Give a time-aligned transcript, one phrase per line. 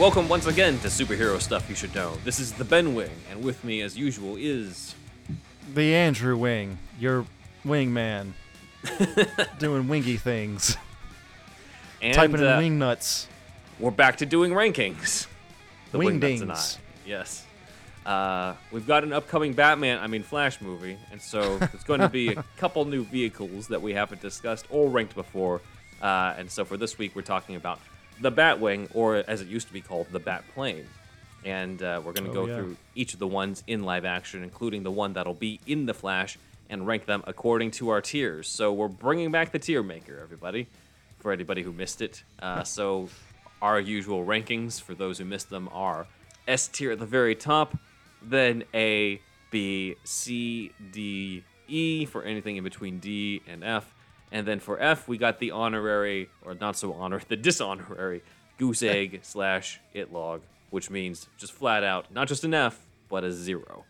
[0.00, 2.16] Welcome once again to Superhero Stuff You Should Know.
[2.24, 4.94] This is the Ben Wing, and with me, as usual, is.
[5.74, 7.26] The Andrew Wing, your
[7.66, 8.32] wingman,
[9.58, 10.78] doing wingy things,
[12.00, 13.28] And typing uh, in wing nuts.
[13.78, 15.26] we're back to doing rankings.
[15.92, 16.64] The Wing Wingnuts and I.
[17.04, 17.44] Yes.
[18.06, 22.08] Uh, we've got an upcoming Batman, I mean Flash movie, and so there's going to
[22.08, 25.60] be a couple new vehicles that we haven't discussed or ranked before.
[26.00, 27.80] Uh, and so for this week, we're talking about
[28.20, 30.84] the Batwing, or as it used to be called, the Batplane.
[31.44, 32.56] And uh, we're going to Oh, go yeah.
[32.56, 35.94] through each of the ones in live action, including the one that'll be in the
[35.94, 38.46] Flash, and rank them according to our tiers.
[38.46, 40.68] So we're bringing back the tier maker, everybody,
[41.18, 42.22] for anybody who missed it.
[42.40, 43.08] Uh, so
[43.62, 46.06] our usual rankings for those who missed them are
[46.46, 47.76] S tier at the very top,
[48.22, 53.94] then A, B, C, D, E for anything in between D and F.
[54.32, 58.22] And then for F, we got the honorary, or not so honor, the dishonorary
[58.58, 63.24] goose egg slash it log, which means just flat out, not just an F, but
[63.24, 63.84] a zero.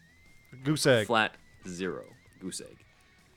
[0.64, 1.06] Goose egg.
[1.06, 1.34] Flat
[1.68, 2.04] zero
[2.40, 2.76] goose egg.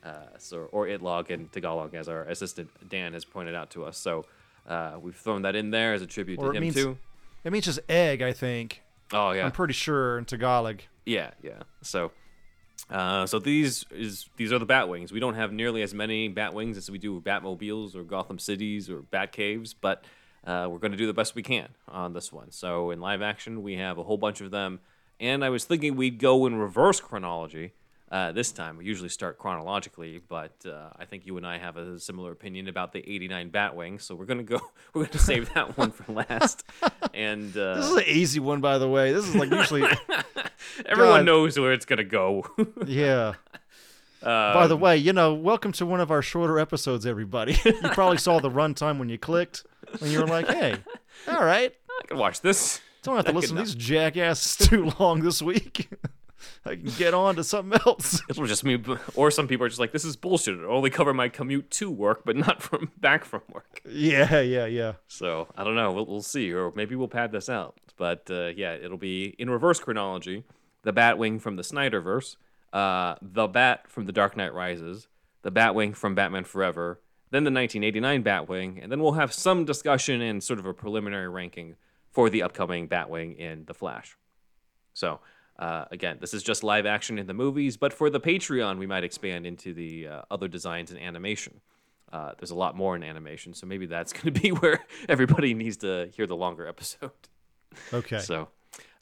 [0.02, 3.84] Uh, so or it log in Tagalog, as our assistant Dan has pointed out to
[3.84, 3.96] us.
[3.96, 4.24] So
[4.68, 6.98] uh, we've thrown that in there as a tribute Or to him means- too.
[7.44, 8.82] It means just egg, I think.
[9.12, 10.80] Oh yeah, I'm pretty sure in Tagalog.
[11.04, 11.62] Yeah, yeah.
[11.82, 12.10] So,
[12.90, 15.10] uh, so these is these are the Batwings.
[15.10, 19.00] We don't have nearly as many Batwings as we do Batmobiles or Gotham Cities or
[19.00, 20.04] Batcaves, but
[20.46, 22.50] uh, we're going to do the best we can on this one.
[22.50, 24.80] So, in live action, we have a whole bunch of them,
[25.18, 27.72] and I was thinking we'd go in reverse chronology.
[28.14, 31.76] Uh, this time, we usually start chronologically, but uh, I think you and I have
[31.76, 34.60] a similar opinion about the '89 Batwing, so we're gonna go.
[34.94, 36.62] We're gonna save that one for last.
[37.12, 39.12] And uh, This is an easy one, by the way.
[39.12, 39.82] This is like usually,
[40.86, 41.26] everyone God.
[41.26, 42.46] knows where it's gonna go.
[42.86, 43.32] yeah.
[44.22, 47.58] by Um, the way, you know, welcome to one of our shorter episodes, everybody.
[47.64, 49.66] you probably saw the runtime when you clicked,
[50.00, 50.76] and you were like, "Hey,
[51.26, 52.80] all right, I can watch this.
[53.02, 55.88] don't have to listen to these jackasses too long this week.
[56.64, 58.82] I can get on to something else." Will just me,
[59.14, 60.54] or some people are just like, "This is bullshit.
[60.54, 64.66] It'll only cover my commute to work, but not from back from work." Yeah, yeah,
[64.66, 64.94] yeah.
[65.08, 65.92] So I don't know.
[65.92, 67.76] We'll, we'll see, or maybe we'll pad this out.
[67.96, 70.44] But uh, yeah, it'll be in reverse chronology:
[70.82, 72.36] the Batwing from the Snyderverse,
[72.72, 75.08] uh, the Bat from The Dark Knight Rises,
[75.42, 80.20] the Batwing from Batman Forever, then the 1989 Batwing, and then we'll have some discussion
[80.20, 81.76] and sort of a preliminary ranking
[82.12, 84.16] for the upcoming Batwing in The Flash.
[84.92, 85.20] So,
[85.58, 88.86] uh, again, this is just live action in the movies, but for the Patreon, we
[88.86, 91.60] might expand into the uh, other designs and animation.
[92.12, 95.54] Uh, there's a lot more in animation, so maybe that's going to be where everybody
[95.54, 97.10] needs to hear the longer episode.
[97.92, 98.18] Okay.
[98.20, 98.48] So,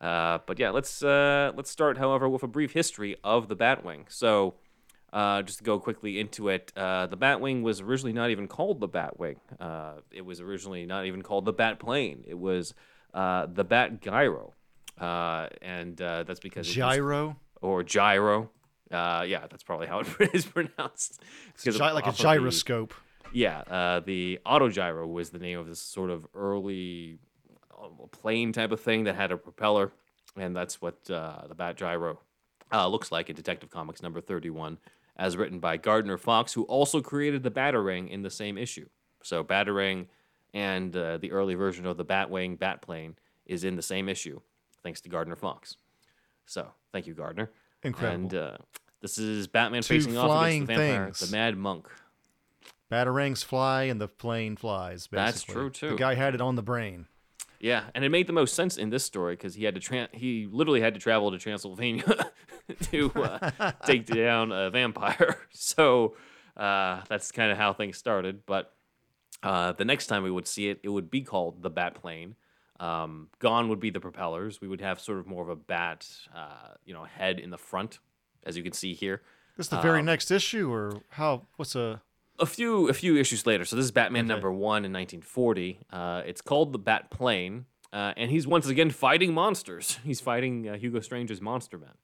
[0.01, 4.05] uh, but yeah, let's uh, let's start, however, with a brief history of the Batwing.
[4.09, 4.55] So,
[5.13, 8.81] uh, just to go quickly into it, uh, the Batwing was originally not even called
[8.81, 9.37] the Batwing.
[9.61, 12.25] Uh, it was originally not even called the Batplane.
[12.27, 12.73] It was
[13.13, 14.55] uh, the Bat Gyro,
[15.01, 18.51] uh, and uh, that's because it was- Gyro, or gyro.
[18.91, 21.23] Uh, yeah, that's probably how it is pronounced.
[21.57, 22.93] Because Gy- like a of the- gyroscope.
[23.33, 27.19] yeah, uh, the autogyro was the name of this sort of early
[27.81, 29.93] uh, plane type of thing that had a propeller,
[30.37, 32.21] and that's what uh, the Bat Gyro
[32.73, 34.79] uh, looks like in Detective Comics number 31,
[35.17, 38.89] as written by Gardner Fox, who also created the Batarang in the same issue.
[39.23, 40.07] So Batarang
[40.53, 43.15] and uh, the early version of the Batwing Batplane
[43.47, 44.41] is in the same issue,
[44.83, 45.77] thanks to Gardner Fox.
[46.47, 47.51] So thank you, Gardner.
[47.83, 48.23] Incredible.
[48.23, 48.57] And uh,
[49.01, 51.19] this is Batman Two facing off against the vampire, things.
[51.21, 51.89] the Mad Monk.
[52.91, 55.07] Batarangs fly and the plane flies.
[55.07, 55.25] Basically.
[55.25, 55.91] That's true, too.
[55.91, 57.07] The guy had it on the brain.
[57.59, 60.09] Yeah, and it made the most sense in this story because he had to tra-
[60.13, 62.27] he literally had to travel to Transylvania
[62.91, 65.39] to uh, take down a vampire.
[65.55, 66.17] So
[66.57, 68.45] uh, that's kind of how things started.
[68.47, 68.73] But
[69.43, 72.35] uh, the next time we would see it, it would be called the Bat Plane.
[72.83, 74.61] Um, gone would be the propellers.
[74.61, 77.59] We would have sort of more of a bat, uh, you know, head in the
[77.59, 78.01] front,
[78.45, 79.23] as you can see here.
[79.57, 81.47] This is the very Um, next issue, or how?
[81.57, 82.03] What's a?
[82.39, 83.65] a few a few issues later.
[83.65, 85.79] So this is Batman number one in 1940.
[85.91, 89.99] Uh, it's called the Bat Plane, uh, and he's once again fighting monsters.
[90.05, 91.95] He's fighting uh, Hugo Strange's Monster Men.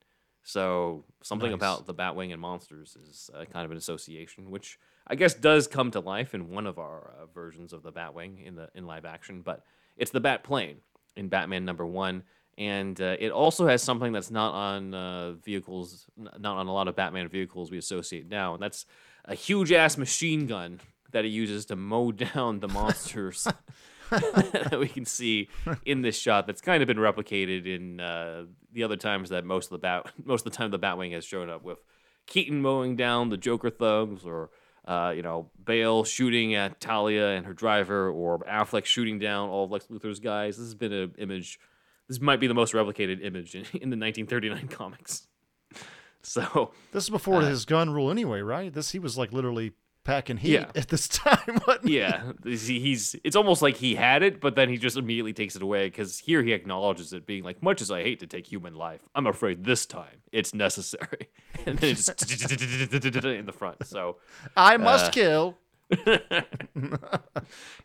[0.43, 1.57] So something Nice.
[1.57, 5.67] about the Batwing and monsters is uh, kind of an association, which I guess does
[5.67, 8.85] come to life in one of our uh, versions of the Batwing in the in
[8.85, 9.41] live action.
[9.41, 9.65] But
[9.99, 10.77] it's the Bat Plane
[11.15, 12.23] in Batman number one.
[12.57, 16.87] And uh, it also has something that's not on uh, vehicles, not on a lot
[16.87, 18.85] of Batman vehicles we associate now, and that's
[19.23, 20.81] a huge ass machine gun
[21.11, 23.47] that he uses to mow down the monsters
[24.09, 25.47] that we can see
[25.85, 26.47] in this shot.
[26.47, 30.11] That's kind of been replicated in uh, the other times that most of the bat,
[30.23, 31.77] most of the time the Batwing has shown up with
[32.25, 34.49] Keaton mowing down the Joker thugs, or
[34.85, 39.65] uh, you know Bale shooting at Talia and her driver, or Affleck shooting down all
[39.65, 40.57] of Lex Luthor's guys.
[40.57, 41.59] This has been an image.
[42.07, 45.27] This might be the most replicated image in, in the 1939 comics.
[46.21, 48.73] So This is before Uh, his gun rule, anyway, right?
[48.73, 49.71] This he was like literally
[50.03, 50.71] packing heat Yeah.
[50.75, 51.59] at this time.
[51.83, 55.61] yeah, he's, it's almost like he had it, but then he just immediately takes it
[55.61, 58.73] away because here he acknowledges it, being like, "Much as I hate to take human
[58.75, 61.29] life, I'm afraid this time it's necessary."
[61.65, 62.41] And then it's just
[63.25, 63.85] in the front.
[63.85, 64.17] So
[64.55, 65.57] I must Uh, kill.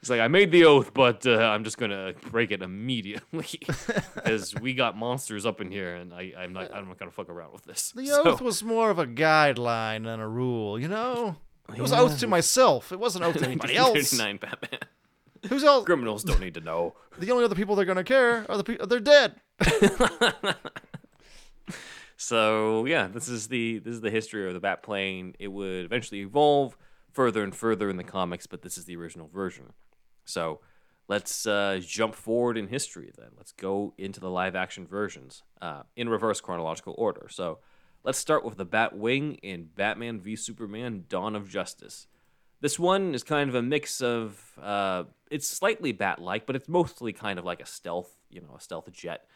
[0.00, 3.60] he's like, "I made the oath, but uh, I'm just gonna break it immediately
[4.14, 7.28] because we got monsters up in here, and I, I'm not I'm not gonna fuck
[7.28, 10.88] around with this." The So- oath was more of a guideline than a rule, you
[10.88, 11.36] know.
[11.74, 12.00] It was Yeah.
[12.00, 12.92] oath to myself.
[12.92, 13.94] It wasn't oath to anybody else.
[14.12, 14.80] 1939 Batman.
[15.48, 15.84] Who's else?
[15.84, 16.94] Criminals don't need to know.
[17.18, 19.36] The only other people they're gonna care are the people they're dead.
[22.16, 25.34] So yeah, this is the this is the history of the bat plane.
[25.38, 26.76] It would eventually evolve
[27.12, 29.72] further and further in the comics, but this is the original version.
[30.24, 30.60] So
[31.08, 33.30] let's uh, jump forward in history then.
[33.36, 37.26] Let's go into the live action versions uh, in reverse chronological order.
[37.30, 37.58] So
[38.04, 42.06] let's start with the Batwing in Batman v Superman: Dawn of Justice.
[42.60, 47.12] This one is kind of a mix of uh, it's slightly bat-like, but it's mostly
[47.12, 49.26] kind of like a stealth, you know, a stealth jet.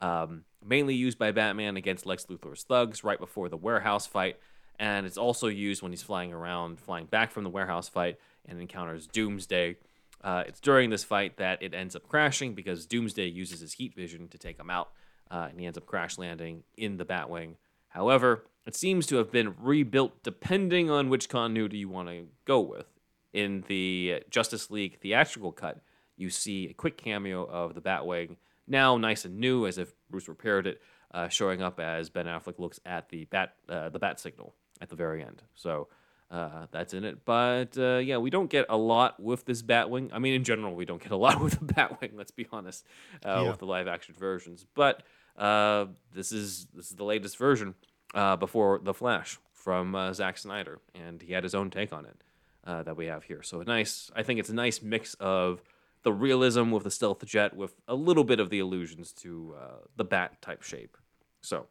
[0.00, 4.36] Um, mainly used by Batman against Lex Luthor's thugs right before the warehouse fight,
[4.78, 8.16] and it's also used when he's flying around, flying back from the warehouse fight,
[8.46, 9.76] and encounters Doomsday.
[10.22, 13.94] Uh, it's during this fight that it ends up crashing because Doomsday uses his heat
[13.94, 14.90] vision to take him out,
[15.30, 17.56] uh, and he ends up crash landing in the Batwing.
[17.98, 22.60] However, it seems to have been rebuilt depending on which continuity you want to go
[22.60, 22.86] with.
[23.32, 25.80] In the Justice League theatrical cut,
[26.16, 28.36] you see a quick cameo of the Batwing,
[28.68, 30.80] now nice and new, as if Bruce repaired it,
[31.12, 34.90] uh, showing up as Ben Affleck looks at the bat uh, the bat signal at
[34.90, 35.42] the very end.
[35.56, 35.88] So
[36.30, 37.24] uh, that's in it.
[37.24, 40.10] But uh, yeah, we don't get a lot with this Batwing.
[40.12, 42.12] I mean, in general, we don't get a lot with the Batwing.
[42.14, 42.86] Let's be honest,
[43.26, 43.50] uh, Yeah.
[43.50, 44.64] with the live action versions.
[44.74, 45.02] But
[45.38, 47.74] uh, this is this is the latest version
[48.14, 52.04] uh, before the Flash from uh, Zack Snyder, and he had his own take on
[52.04, 52.16] it
[52.64, 53.42] uh, that we have here.
[53.42, 55.62] So a nice, I think it's a nice mix of
[56.02, 59.86] the realism with the stealth jet, with a little bit of the allusions to uh,
[59.96, 60.96] the bat type shape.
[61.40, 61.66] So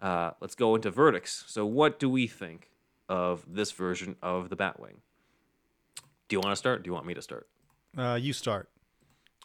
[0.00, 1.44] uh, let's go into verdicts.
[1.46, 2.70] So what do we think
[3.08, 4.96] of this version of the Batwing?
[6.28, 6.82] Do you want to start?
[6.82, 7.48] Do you want me to start?
[7.96, 8.68] Uh, you start.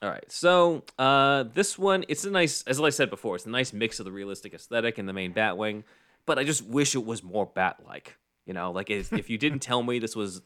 [0.03, 0.29] All right.
[0.29, 3.99] So uh, this one, it's a nice, as I said before, it's a nice mix
[3.99, 5.83] of the realistic aesthetic and the main Batwing.
[6.25, 8.17] But I just wish it was more bat-like.
[8.45, 10.41] You know, like if, if you didn't tell me this was,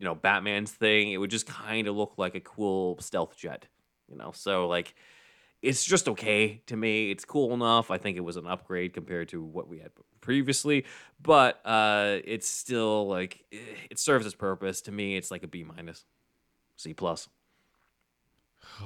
[0.00, 3.66] you know, Batman's thing, it would just kind of look like a cool stealth jet.
[4.08, 4.96] You know, so like
[5.62, 7.12] it's just okay to me.
[7.12, 7.92] It's cool enough.
[7.92, 10.84] I think it was an upgrade compared to what we had previously,
[11.22, 14.80] but uh, it's still like it serves its purpose.
[14.82, 16.04] To me, it's like a B minus,
[16.76, 17.28] C plus.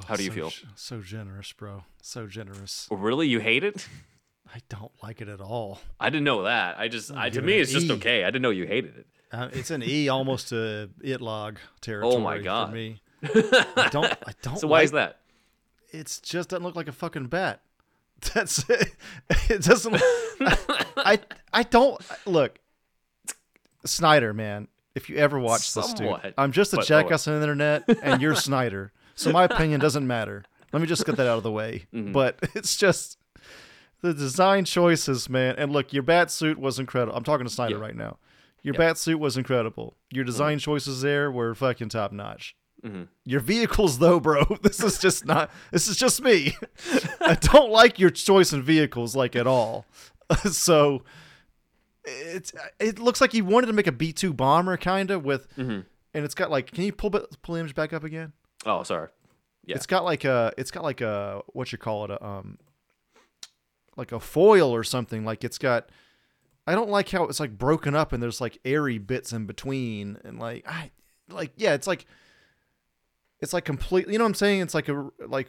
[0.07, 0.53] How do you so, feel?
[0.75, 1.85] So generous, bro.
[2.03, 2.89] So generous.
[2.91, 3.87] Oh, Really, you hate it?
[4.55, 5.81] I don't like it at all.
[5.99, 6.79] I didn't know that.
[6.79, 7.93] I just, I, to it me, it's just E.
[7.93, 8.25] okay.
[8.25, 9.07] I didn't know you hated it.
[9.33, 12.15] Uh, it's an E, almost to it log territory.
[12.15, 12.71] Oh my God.
[12.71, 14.13] For me, I don't.
[14.27, 14.59] I don't.
[14.59, 15.21] So why like, is that?
[15.93, 17.61] It's just doesn't look like a fucking bat.
[18.35, 18.95] That's it.
[19.49, 19.97] It doesn't.
[20.97, 21.21] I
[21.53, 22.59] I don't look.
[23.87, 24.69] Snyder, man.
[24.95, 28.35] If you ever watch this, dude, I'm just a jackass on the internet, and you're
[28.35, 28.93] Snyder.
[29.21, 30.45] So my opinion doesn't matter.
[30.73, 31.87] Let me just get that out of the way.
[31.93, 32.13] Mm-hmm.
[32.13, 33.19] But it's just
[34.03, 35.55] the design choices, man.
[35.59, 37.17] And look, your bat suit was incredible.
[37.17, 37.81] I'm talking to Snyder Yeah.
[37.83, 38.19] right now.
[38.63, 39.87] Your bat suit was incredible.
[39.95, 40.17] Mm-hmm.
[40.17, 42.55] Your design choices there were fucking top notch.
[43.27, 44.43] Your vehicles, though, bro.
[44.63, 45.51] This is just not.
[45.71, 46.57] This is just me.
[47.21, 49.85] I don't like your choice in vehicles like at all.
[50.51, 51.03] so
[52.05, 55.47] it's it looks like you wanted to make a B two bomber kind of with,
[55.59, 55.85] and
[56.15, 56.73] it's got like.
[56.73, 58.33] Can you pull pull the image back up again?
[58.67, 59.09] Oh, sorry.
[59.65, 59.77] Yeah.
[59.77, 60.53] It's got like a.
[60.59, 62.59] It's got like a what you call it a um.
[63.97, 65.25] Like a foil or something.
[65.25, 65.91] Like it's got.
[66.67, 70.19] I don't like how it's like broken up and there's like airy bits in between
[70.25, 70.91] and like I
[71.29, 72.07] like yeah it's like
[73.41, 75.49] it's like completely you know what I'm saying it's like a like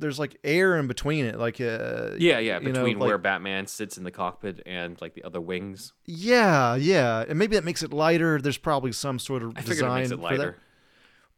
[0.00, 2.58] there's like air in between it like uh Yeah, yeah.
[2.58, 5.92] you know, Between like- where Batman sits in the cockpit and like the other wings,
[6.04, 9.70] yeah yeah and maybe that makes it lighter there's probably some sort of I figured
[9.78, 10.50] it design makes it for lighter.
[10.52, 10.54] that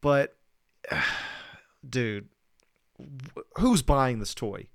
[0.01, 0.37] but
[1.89, 2.29] dude
[3.59, 4.67] who's buying this toy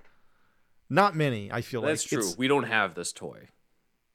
[0.89, 2.19] not many I feel That's like That's true.
[2.19, 3.47] It's- We don't have this toy.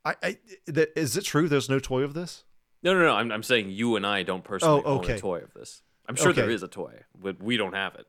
[0.04, 0.38] I, I
[0.72, 2.44] th- is it true there's no toy of this
[2.82, 3.14] No, no, no.
[3.14, 5.82] I'm, I'm saying you and I don't personally Oh, own a toy of this.
[6.08, 6.54] I'm sure there Okay.
[6.54, 8.06] is a toy, but we don't have it.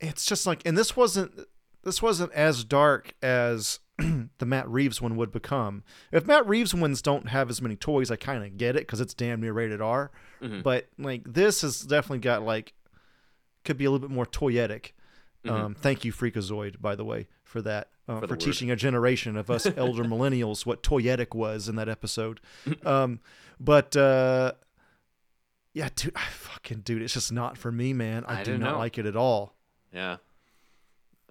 [0.00, 1.32] it's just like and this wasn't
[1.82, 5.82] this wasn't as dark as the Matt Reeves one would become.
[6.12, 9.00] If Matt Reeves ones don't have as many toys, I kind of get it because
[9.00, 10.10] it's damn near rated R.
[10.42, 10.60] Mm-hmm.
[10.60, 12.74] But like this has definitely got like
[13.66, 14.92] could be a little bit more toyetic.
[15.46, 18.20] Um, thank you, Freakazoid, by the way, for that uh, Mm-hmm.
[18.22, 22.40] For for, teaching a generation of us elder millennials what toyetic was in that episode.
[22.86, 23.20] um,
[23.60, 24.52] but uh,
[25.72, 28.24] yeah, dude, I fucking dude, it's just not for me, man.
[28.26, 28.78] I, I do don't know.
[28.78, 29.54] like it at all.
[29.92, 30.16] Yeah.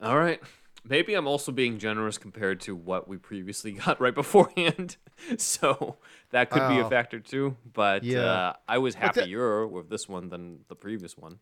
[0.01, 0.41] All right.
[0.87, 4.97] Maybe I'm also being generous compared to what we previously got right beforehand.
[5.37, 5.97] so
[6.31, 6.89] that could be a Oh.
[6.89, 7.57] factor too.
[7.73, 8.19] But Yeah.
[8.25, 11.39] uh, I was But that- happier with this one than the previous one.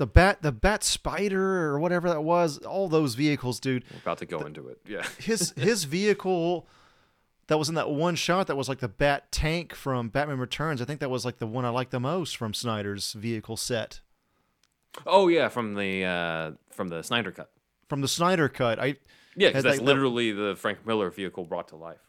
[0.00, 4.16] The bat the bat spider or whatever that was all those vehicles dude We're about
[4.18, 4.78] to go into it.
[4.88, 5.04] Yeah.
[5.18, 6.66] his his vehicle
[7.48, 10.80] that was in that one shot that was like the bat tank from batman returns
[10.80, 14.00] i think that was like the one i liked the most from snyder's vehicle set
[15.06, 17.50] Oh yeah, from the uh, from the Snyder cut.
[17.88, 18.96] from the snyder cut i
[19.36, 22.00] Yeah, because that's like, literally the Frank Miller vehicle brought to life.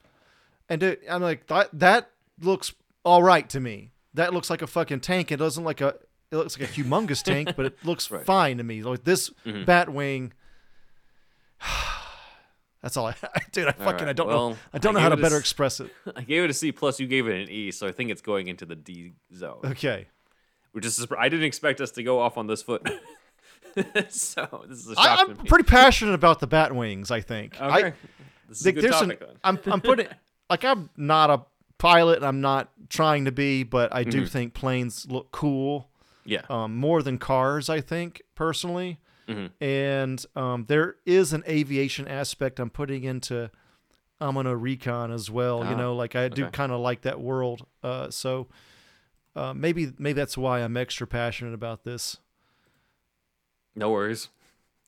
[0.70, 4.68] and it, i'm like that that looks all right to me that looks like a
[4.68, 5.96] fucking tank it doesn't like a
[6.32, 8.26] it looks like a humongous tank but it looks Right.
[8.26, 9.70] fine to me like this Mm-hmm.
[9.70, 10.32] batwing
[12.82, 13.16] that's all i
[13.52, 15.38] dude i fucking i don't well, know i don't I know how to a better
[15.38, 17.00] express it I gave it a C plus.
[17.00, 19.60] You gave it an E, so I think it's going into the D zone.
[19.64, 20.08] okay
[20.72, 22.90] Which is I didn't expect us to go off on this foot.
[24.10, 25.48] so this is a I, shock I'm to me.
[25.50, 27.12] pretty passionate about the bat wings.
[27.12, 27.56] I think.
[27.62, 27.66] Okay.
[27.88, 27.94] I,
[28.50, 29.22] this is like, a good topic.
[29.22, 29.28] An.
[29.44, 30.08] I'm I'm putting
[30.50, 31.42] like I'm not a
[31.78, 32.18] pilot.
[32.18, 34.10] and I'm not trying to be, but I Mm-hmm.
[34.12, 35.88] do think planes look cool.
[36.26, 36.42] Yeah.
[36.50, 39.00] Um, more than cars, I think personally.
[39.28, 39.64] Mm-hmm.
[39.64, 43.50] And um, there is an aviation aspect I'm putting into
[44.20, 45.64] Amano Recon as well.
[45.64, 46.52] Ah, you know, like I do okay.
[46.52, 47.66] kind of like that world.
[47.84, 48.48] Uh, so
[49.36, 52.18] uh, maybe maybe that's why I'm extra passionate about this.
[53.76, 54.30] No worries.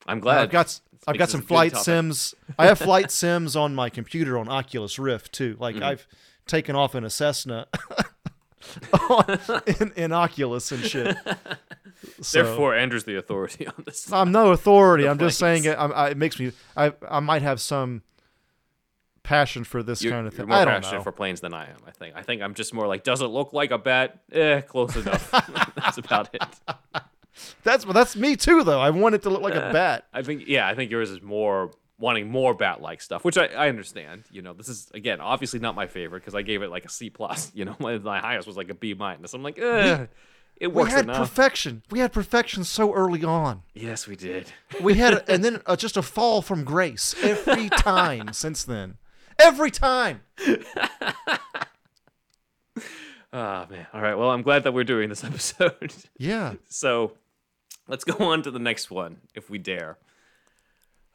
[0.05, 0.39] I'm glad.
[0.39, 2.35] I've got I've got some flight sims.
[2.59, 5.57] I have flight sims on my computer on Oculus Rift too.
[5.59, 5.83] Like Mm-hmm.
[5.83, 6.07] I've
[6.45, 7.67] taken off in a Cessna
[9.79, 11.15] in, in Oculus and shit.
[12.21, 14.11] So, Therefore, Andrew's the authority on this.
[14.11, 15.07] I'm no authority.
[15.07, 15.77] I'm just saying it.
[15.79, 16.51] I'm, I, it makes me.
[16.75, 18.01] I I might have some
[19.23, 20.49] passion for this You're, kind of you're thing.
[20.49, 21.03] more I don't passionate know.
[21.03, 21.77] for planes than I am.
[21.87, 22.15] I think.
[22.15, 24.19] I think I'm just more like, does it look like a bat?
[24.33, 25.31] Eh, close enough.
[25.75, 26.43] That's about it.
[27.63, 28.81] That's that's me too though.
[28.81, 30.05] I want it to look like a bat.
[30.13, 30.43] I think.
[30.47, 31.71] Yeah, I think yours is more
[32.03, 34.25] wanting more bat-like stuff, which I, I understand.
[34.29, 36.89] You know, this is again obviously not my favorite because I gave it like a
[36.89, 37.49] C plus.
[37.55, 39.33] You know, my, my highest was like a B minus.
[39.33, 40.07] I'm like, eh,
[40.57, 41.17] it We works had enough.
[41.17, 41.81] perfection.
[41.89, 43.63] We had perfection so early on.
[43.73, 44.51] yes, we did.
[44.81, 48.97] We had, and then uh, just a fall from grace every time since then.
[49.39, 50.21] Every time.
[53.31, 53.87] Oh man.
[53.93, 54.15] All right.
[54.15, 55.93] Well, I'm glad that we're doing this episode.
[56.17, 56.53] Yeah.
[56.69, 57.13] So
[57.87, 59.97] let's go on to the next one, if we dare.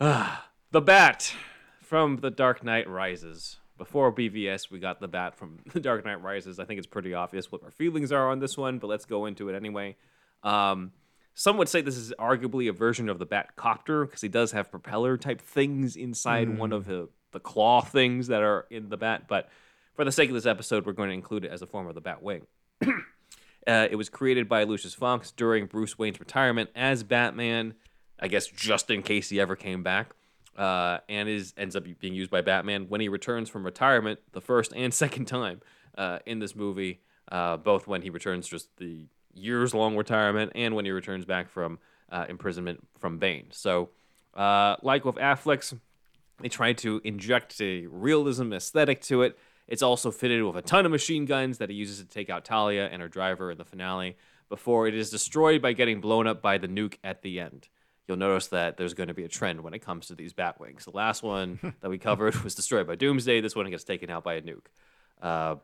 [0.00, 1.34] Ah, the Bat
[1.80, 3.58] from The Dark Knight Rises.
[3.78, 6.58] Before BVS, we got the Bat from The Dark Knight Rises.
[6.58, 9.26] I think it's pretty obvious what our feelings are on this one, but let's go
[9.26, 9.96] into it anyway.
[10.42, 10.92] Um,
[11.34, 14.52] some would say this is arguably a version of the Bat Copter because he does
[14.52, 18.96] have propeller type things inside one of the, the claw things that are in the
[18.96, 19.48] Bat, but
[19.94, 21.94] for the sake of this episode, we're going to include it as a form of
[21.94, 22.46] the Bat Wing.
[23.66, 27.75] Uh, it was created by Lucius Fox during Bruce Wayne's retirement as Batman,
[28.18, 30.14] I guess just in case he ever came back,
[30.58, 34.40] uh, and is ends up being used by Batman when he returns from retirement the
[34.40, 35.60] first and second time
[35.96, 37.00] uh, in this movie,
[37.30, 41.48] uh, both when he returns just the years long retirement and when he returns back
[41.48, 41.78] from
[42.10, 43.46] uh, imprisonment from Bane.
[43.50, 43.90] So,
[44.34, 45.74] uh, like with Affleck's,
[46.40, 49.38] they tried to inject a realism aesthetic to it.
[49.68, 52.44] It's also fitted with a ton of machine guns that he uses to take out
[52.44, 54.16] Talia and her driver in the finale.
[54.48, 57.68] before it is destroyed by getting blown up by the nuke at the end.
[58.08, 60.84] You'll notice that there's going to be a trend when it comes to these Batwings.
[60.84, 63.42] The last one that we covered was destroyed by Doomsday.
[63.42, 64.66] This one gets taken out by a nuke.
[65.20, 65.56] Uh,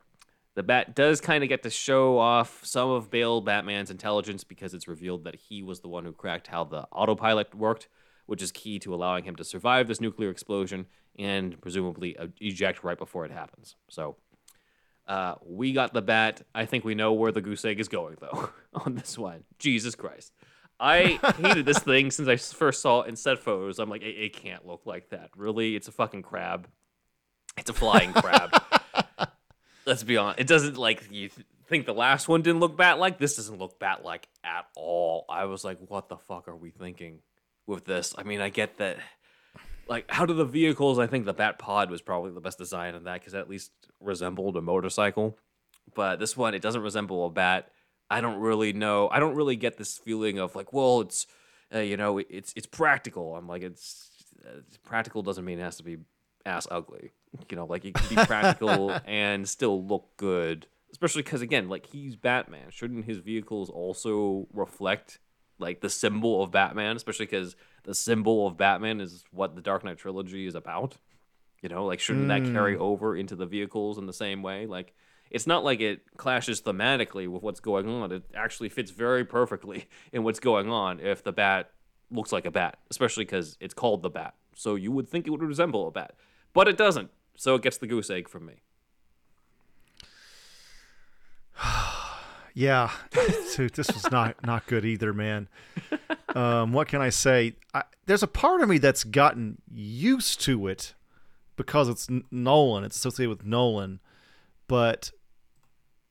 [0.54, 4.74] the Bat does kind of get to show off some of Bale Batman's intelligence because
[4.74, 7.88] it's revealed that he was the one who cracked how the autopilot worked,
[8.26, 10.86] which is key to allowing him to survive this nuclear explosion
[11.18, 13.74] and presumably eject right before it happens.
[13.88, 14.16] So
[15.06, 16.42] uh, we got the bat.
[16.54, 19.44] I think we know where the goose egg is going, though, on this one.
[19.58, 20.32] Jesus Christ.
[20.78, 23.78] I hated this thing since I first saw it in set photos.
[23.78, 25.30] I'm like, it, it can't look like that.
[25.36, 25.76] Really?
[25.76, 26.68] It's a fucking crab.
[27.56, 28.50] It's a flying crab.
[29.86, 30.40] Let's be honest.
[30.40, 33.18] It doesn't like you th- think the last one didn't look bat like.
[33.18, 35.24] This doesn't look bat like at all.
[35.28, 37.20] I was like, what the fuck are we thinking
[37.66, 38.14] with this?
[38.16, 38.98] I mean, I get that
[39.88, 42.94] like out of the vehicles, I think the Bat Pod was probably the best design
[42.94, 45.38] in that because at least resembled a motorcycle.
[45.94, 47.70] But this one, it doesn't resemble a bat.
[48.10, 49.08] I don't really know.
[49.10, 51.26] I don't really get this feeling of like, well, it's
[51.74, 53.36] uh, you know, it's it's practical.
[53.36, 54.10] I'm like, it's
[54.46, 55.98] uh, practical doesn't mean it has to be
[56.46, 57.12] ass ugly.
[57.50, 60.66] You know, like it can be practical and still look good.
[60.92, 62.70] Especially because again, like he's Batman.
[62.70, 65.18] Shouldn't his vehicles also reflect
[65.58, 66.96] like the symbol of Batman?
[66.96, 70.96] Especially because the symbol of Batman is what the Dark Knight trilogy is about.
[71.62, 72.44] You know, like shouldn't mm.
[72.44, 74.66] that carry over into the vehicles in the same way?
[74.66, 74.94] Like
[75.34, 78.12] it's not like it clashes thematically with what's going on.
[78.12, 81.72] It actually fits very perfectly in what's going on if the bat
[82.08, 84.34] looks like a bat, especially because it's called the bat.
[84.54, 86.14] So you would think it would resemble a bat,
[86.52, 87.10] but it doesn't.
[87.36, 88.62] So it gets the goose egg from me.
[92.54, 92.92] yeah,
[93.56, 95.48] dude, this was not not good either, man.
[96.34, 97.54] Um, what can I say?
[97.74, 100.92] I, there's a part of me that's gotten used to it
[101.54, 102.82] because it's Nolan.
[102.82, 104.00] It's associated with Nolan,
[104.66, 105.12] but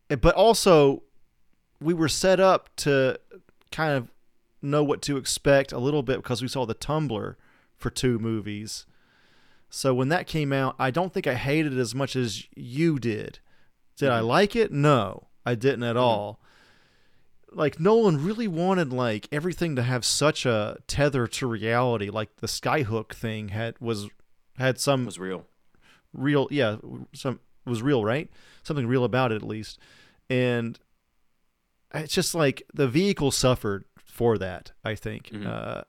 [0.10, 1.04] but also
[1.82, 3.20] we were set up to
[3.72, 4.08] kind of
[4.62, 7.38] know what to expect a little bit because we saw the Tumbler
[7.78, 8.86] for two movies.
[9.70, 13.00] So when that came out, I don't think I hated it as much as you
[13.00, 13.40] did.
[13.98, 14.28] Did I mm-hmm.
[14.28, 14.72] like it?
[14.72, 15.28] No.
[15.46, 16.04] I didn't at mm-hmm.
[16.04, 16.40] all.
[17.52, 22.10] Like Nolan really wanted like everything to have such a tether to reality.
[22.10, 24.10] Like the skyhook thing had was
[24.58, 25.46] had some was real,
[26.14, 26.78] real yeah
[27.14, 28.30] some was real right
[28.64, 29.78] something real about it at least,
[30.30, 30.80] and
[31.94, 34.72] it's just like the vehicle suffered for that.
[34.84, 35.46] I think mm-hmm.
[35.48, 35.82] uh,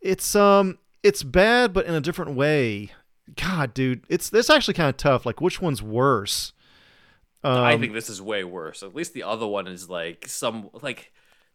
[0.00, 2.90] it's um it's bad, but in a different way.
[3.36, 5.24] God, dude, it's this actually kind of tough.
[5.24, 6.52] Like, which one's worse?
[7.44, 8.82] Um, I think this is way worse.
[8.82, 11.12] At least the other one is like some like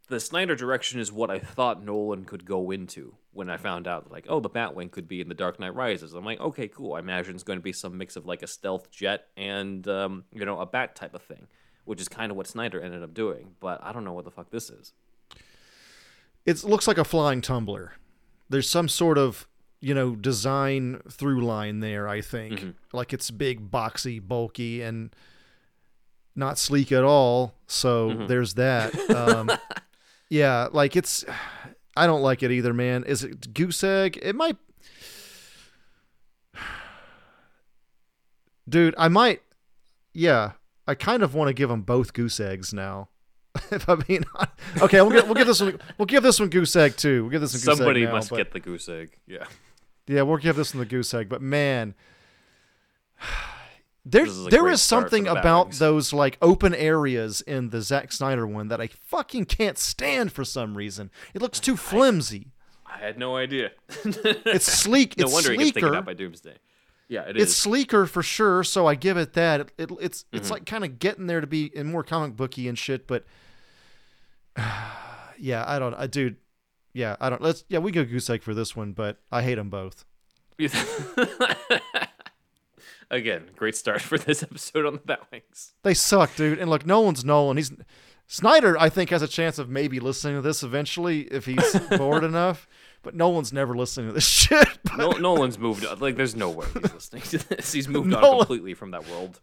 [0.08, 4.10] the Snyder direction is what I thought Nolan could go into when I found out
[4.12, 6.13] like oh the Batwing could be in the Dark Knight Rises.
[6.13, 6.93] I'm like okay cool.
[6.93, 10.24] I imagine it's going to be some mix of like a stealth jet and um,
[10.34, 11.48] you know a bat type of thing,
[11.86, 13.56] which is kind of what Snyder ended up doing.
[13.60, 14.93] But I don't know what the fuck this is.
[16.46, 17.93] It looks like a flying tumbler.
[18.50, 19.48] There's some sort of
[19.82, 22.08] you know design through line there.
[22.08, 22.70] I think mm-hmm.
[22.93, 25.13] like it's big, boxy, bulky, and
[26.34, 27.56] not sleek at all.
[27.65, 28.28] So mm-hmm.
[28.28, 28.93] there's that.
[29.17, 29.52] Um,
[30.30, 31.26] yeah, like it's.
[31.96, 33.04] I don't like it either, man.
[33.04, 34.20] Is it goose egg?
[34.22, 34.58] It might.
[38.70, 39.42] Dude, I might.
[40.13, 40.54] Yeah,
[40.88, 43.10] I kind of want to give them both goose eggs now.
[43.72, 44.26] if I mean,
[44.82, 45.80] okay, we'll, get, we'll give this one.
[45.98, 47.24] We'll give this one goose egg too.
[47.24, 47.60] We'll give this one.
[47.60, 49.18] Goose Somebody egg now, must but, get the goose egg.
[49.26, 49.46] Yeah.
[50.08, 51.30] Yeah, we'll give this one the goose egg.
[51.30, 51.96] But man,
[54.12, 58.80] there's there is something about those like open areas in the Zack Snyder one that
[58.80, 61.12] I fucking can't stand for some reason.
[61.34, 62.52] It looks too flimsy.
[62.86, 63.72] I, I had no idea.
[64.06, 65.17] it's sleek.
[65.17, 65.62] no it's wonder sleeker.
[65.62, 66.56] it gets taken out by Doomsday.
[67.10, 68.63] Yeah, it it's sleeker for sure.
[68.63, 69.62] So I give it that.
[69.62, 70.38] It, it it's mm-hmm.
[70.38, 73.08] it's like kind of getting there to be in more comic booky and shit.
[73.08, 73.26] But
[75.38, 75.93] yeah, I don't.
[75.93, 76.38] I dude.
[76.93, 77.41] Yeah, I don't.
[77.41, 77.63] Let's.
[77.70, 80.06] Yeah, we go goose egg for this one, but I hate them both.
[83.10, 85.72] Again, great start for this episode on the Batwings.
[85.84, 86.60] They suck, dude.
[86.60, 87.58] And look, Nolan's Nolan.
[87.58, 87.72] He's
[88.30, 88.78] Snyder.
[88.78, 92.67] I think has a chance of maybe listening to this eventually if he's bored enough.
[93.02, 94.67] But Nolan's never listening to this shit.
[94.98, 95.86] No, Nolan's moved.
[96.02, 97.72] Like, there's no way he's listening to this.
[97.72, 99.39] He's moved Nolan, on completely from that world.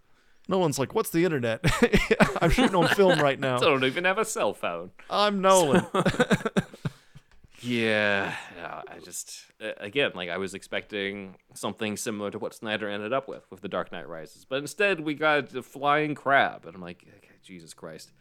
[0.46, 1.61] Nolan's like, "What's the internet?
[2.42, 3.57] I'm shooting on film right now.
[3.57, 4.90] I don't even have a cell phone.
[5.09, 5.87] I'm Nolan."
[7.64, 13.27] Yeah, I just again like I was expecting something similar to what Snyder ended up
[13.27, 16.83] with with the Dark Knight Rises, but instead we got a flying crab, and I'm
[16.83, 18.12] like, okay, Jesus Christ.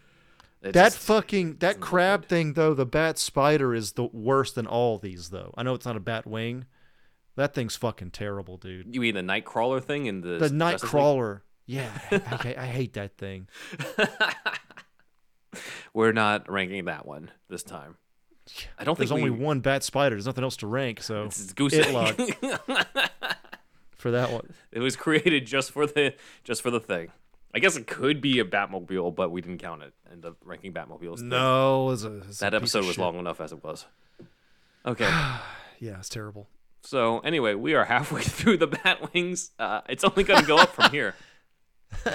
[0.61, 4.97] It that fucking that crab thing though, the bat spider is the worst than all
[4.97, 5.53] these though.
[5.57, 6.65] I know it's not a bat wing.
[7.35, 8.93] That thing's fucking terrible, dude.
[8.93, 11.41] You mean the Knightcrawler thing in the the Knightcrawler?
[11.65, 13.47] Yeah, I hate that thing.
[15.93, 17.97] we're not ranking that one this time.
[18.77, 20.15] I don't think There's think only we, one bat spider.
[20.15, 21.93] There's nothing else to rank, so It's goose it egg.
[21.93, 22.15] log
[23.97, 24.53] for that one.
[24.71, 27.09] It was created just for the just for the thing.
[27.55, 30.73] I guess it could be a Batmobile, but we didn't count it in the ranking
[30.73, 31.21] Batmobiles.
[31.21, 32.97] No, it's a, it's that episode was shit.
[32.97, 33.85] long enough as it was.
[34.85, 35.09] Okay.
[35.79, 36.47] Yeah, it's terrible.
[36.81, 39.49] So anyway, we are halfway through the Batwings.
[39.59, 41.15] Uh, it's only going to go up from here.
[42.05, 42.09] So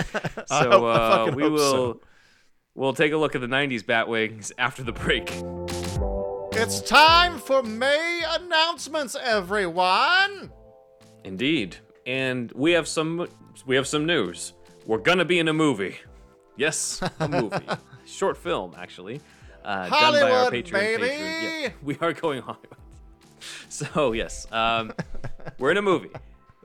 [0.51, 2.01] I hope- I uh, we will so.
[2.75, 5.31] we'll take a look at the '90s Batwings after the break.
[6.69, 10.53] It's time for May announcements, everyone.
[11.25, 13.27] Indeed, and we have some
[13.65, 14.53] we have some news.
[14.85, 15.97] We're gonna be in a movie.
[16.59, 17.65] Yes, a movie,
[18.05, 19.23] short film actually,
[19.65, 21.03] uh, done by our Patreon baby!
[21.09, 21.63] patron.
[21.63, 22.77] Yeah, we are going Hollywood.
[23.71, 24.93] So yes, um,
[25.59, 26.11] we're in a movie.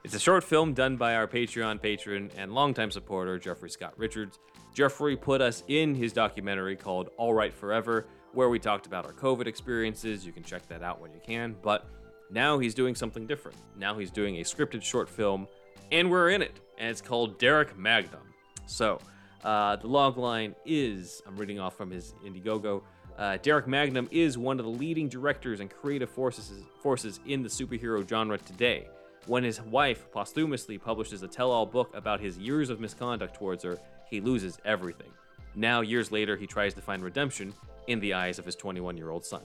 [0.03, 4.37] It's a short film done by our Patreon patron and longtime supporter Jeffrey Scott Richards.
[4.73, 9.13] Jeffrey put us in his documentary called All Right Forever, where we talked about our
[9.13, 10.25] COVID experiences.
[10.25, 11.55] You can check that out when you can.
[11.61, 11.87] But
[12.29, 13.57] now he's doing something different.
[13.77, 15.47] Now he's doing a scripted short film,
[15.91, 16.59] and we're in it.
[16.77, 18.21] And it's called Derrick Magnum.
[18.65, 18.99] So
[19.43, 22.81] uh, the log line is I'm reading off from his Indiegogo.
[23.17, 27.49] Uh, Derrick Magnum is one of the leading directors and creative forces forces in the
[27.49, 28.87] superhero genre today.
[29.27, 33.77] When his wife posthumously publishes a tell-all book about his years of misconduct towards her,
[34.09, 35.11] he loses everything.
[35.55, 37.53] Now, years later, he tries to find redemption
[37.87, 39.41] in the eyes of his 21-year-old son.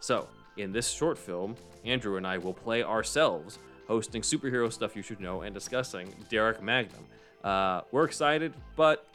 [0.00, 5.02] So, in this short film, Andrew and I will play ourselves, hosting superhero stuff you
[5.02, 7.04] should know and discussing Derrick Magnum.
[7.44, 9.06] Uh, we're excited, but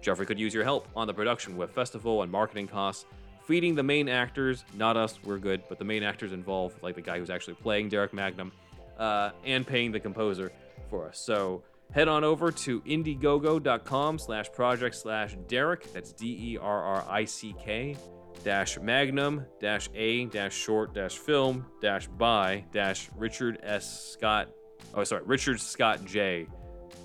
[0.00, 3.04] Jeffrey could use your help on the production with festival and marketing costs.
[3.44, 7.02] Feeding the main actors, not us, we're good, but the main actors involved, like the
[7.02, 8.52] guy who's actually playing Derrick Magnum,
[8.98, 10.52] uh, and paying the composer
[10.88, 11.18] for us.
[11.18, 17.04] So head on over to indiegogo.com slash project slash Derrick, that's D E R R
[17.08, 17.96] I C K,
[18.44, 24.10] dash magnum dash a dash short dash film dash by dash Richard S.
[24.12, 24.48] Scott,
[24.94, 26.46] oh, sorry, Richard Scott J,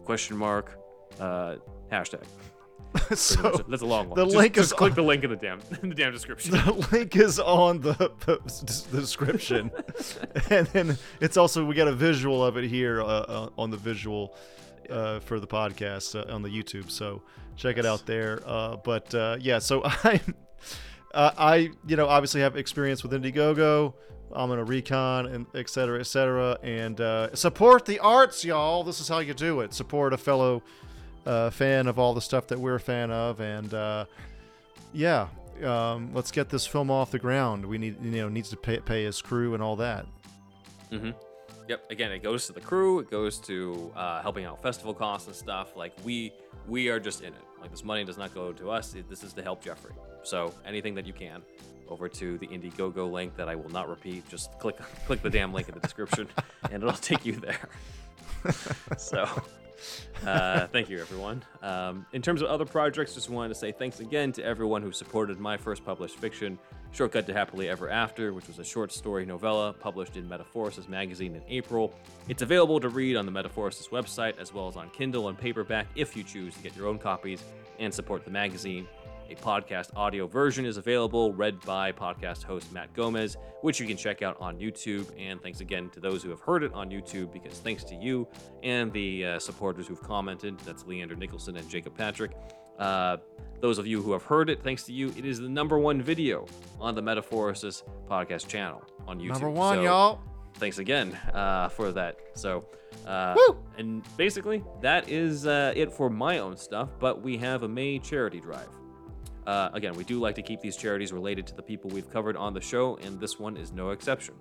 [0.05, 0.77] question mark,
[1.19, 1.55] uh,
[1.91, 2.23] hashtag.
[3.15, 4.17] so That's a long one.
[4.17, 6.13] the just, link just is click on- the link in the damn in the damn
[6.13, 6.51] description.
[6.51, 7.93] the link is on the,
[8.25, 8.39] the,
[8.91, 9.69] the description,
[10.49, 13.77] and then it's also we got a visual of it here uh, uh, on the
[13.77, 14.35] visual
[14.89, 16.89] uh, for the podcast uh, on the YouTube.
[16.89, 17.21] So
[17.55, 18.41] check it out there.
[18.45, 20.21] Uh, but uh, yeah, so I
[21.13, 23.93] uh, I you know obviously have experience with Indiegogo.
[24.33, 28.83] I'm in a recon and et cetera, et cetera, and uh, support the arts, y'all.
[28.83, 29.73] This is how you do it.
[29.73, 30.63] Support a fellow
[31.25, 34.05] uh, fan of all the stuff that we're a fan of, and uh,
[34.93, 35.27] yeah,
[35.63, 37.65] um, let's get this film off the ground.
[37.65, 40.05] We need, you know, needs to pay, pay his crew and all that.
[41.67, 41.91] Yep.
[41.91, 42.99] Again, it goes to the crew.
[42.99, 45.75] It goes to uh, helping out festival costs and stuff.
[45.75, 46.31] Like we
[46.67, 47.41] we are just in it.
[47.59, 48.95] Like this money does not go to us.
[48.95, 49.93] It, this is to help Jeffrey.
[50.23, 51.41] So anything that you can,
[51.89, 54.27] over to the Indiegogo link that I will not repeat.
[54.29, 56.27] Just click click the damn link in the description,
[56.71, 57.69] and it'll take you there.
[58.97, 59.27] so.
[60.25, 61.43] Uh, thank you, everyone.
[61.61, 64.91] Um, in terms of other projects, just wanted to say thanks again to everyone who
[64.91, 66.57] supported my first published fiction,
[66.91, 71.35] Shortcut to Happily Ever After, which was a short story novella published in Metaphorosis magazine
[71.35, 71.93] in April.
[72.27, 75.87] It's available to read on the Metaphorosis website as well as on Kindle and paperback
[75.95, 77.43] if you choose to get your own copies
[77.79, 78.87] and support the magazine.
[79.29, 83.97] A podcast audio version is available, read by podcast host Matt Gomez, which you can
[83.97, 85.05] check out on YouTube.
[85.19, 88.25] And thanks again to those who have heard it on YouTube, because thanks to you
[88.63, 92.31] and the uh, supporters who've commented that's Leander Nicholson and Jacob Patrick.
[92.77, 93.17] Uh,
[93.59, 96.01] those of you who have heard it, thanks to you, it is the number one
[96.01, 96.45] video
[96.79, 99.29] on the Metaphorosis podcast channel on YouTube.
[99.29, 100.19] Number one, So, y'all.
[100.55, 102.19] thanks again uh, for that.
[102.33, 102.65] So,
[103.07, 103.57] uh, Woo!
[103.77, 106.89] and basically, that is uh, it for my own stuff.
[106.99, 108.69] But we have a May charity drive.
[109.47, 112.35] Uh, again, we do like to keep these charities related to the people we've covered
[112.35, 114.35] on the show, and this one is no exception.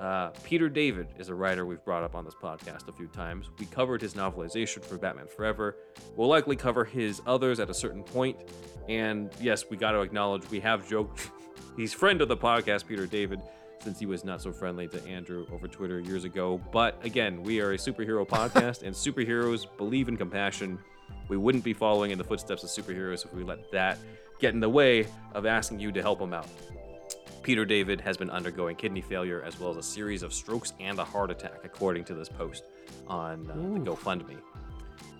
[0.00, 3.48] Uh, Peter David is a writer we've brought up on this podcast a few times.
[3.58, 5.76] We covered his novelization for Batman Forever.
[6.16, 8.36] We'll likely cover his others at a certain point.
[8.88, 11.30] And yes, we got to acknowledge we have joked.
[11.76, 13.40] He's friend of the podcast, Peter David,
[13.80, 16.60] since he was not so friendly to Andrew over Twitter years ago.
[16.72, 20.78] But again, we are a superhero podcast, and superheroes believe in compassion.
[21.28, 23.98] We wouldn't be following in the footsteps of superheroes if we let that
[24.38, 26.48] get in the way of asking you to help them out.
[27.46, 30.98] Peter David has been undergoing kidney failure as well as a series of strokes and
[30.98, 32.64] a heart attack, according to this post
[33.06, 34.36] on uh, the GoFundMe.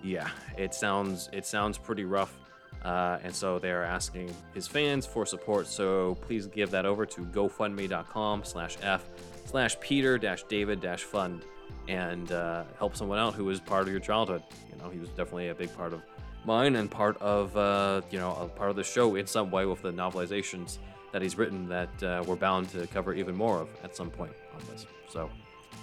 [0.03, 2.37] Yeah, it sounds it sounds pretty rough,
[2.83, 5.67] uh, and so they're asking his fans for support.
[5.67, 9.05] So please give that over to GoFundMe.com/f
[9.45, 11.45] slash Peter David Fund
[11.87, 14.43] and uh, help someone out who was part of your childhood.
[14.69, 16.01] You know, he was definitely a big part of
[16.43, 19.65] mine and part of uh, you know a part of the show in some way
[19.65, 20.79] with the novelizations
[21.17, 24.33] that he's written that uh, we're bound to cover even more of at some point
[24.53, 24.85] on this.
[25.09, 25.31] So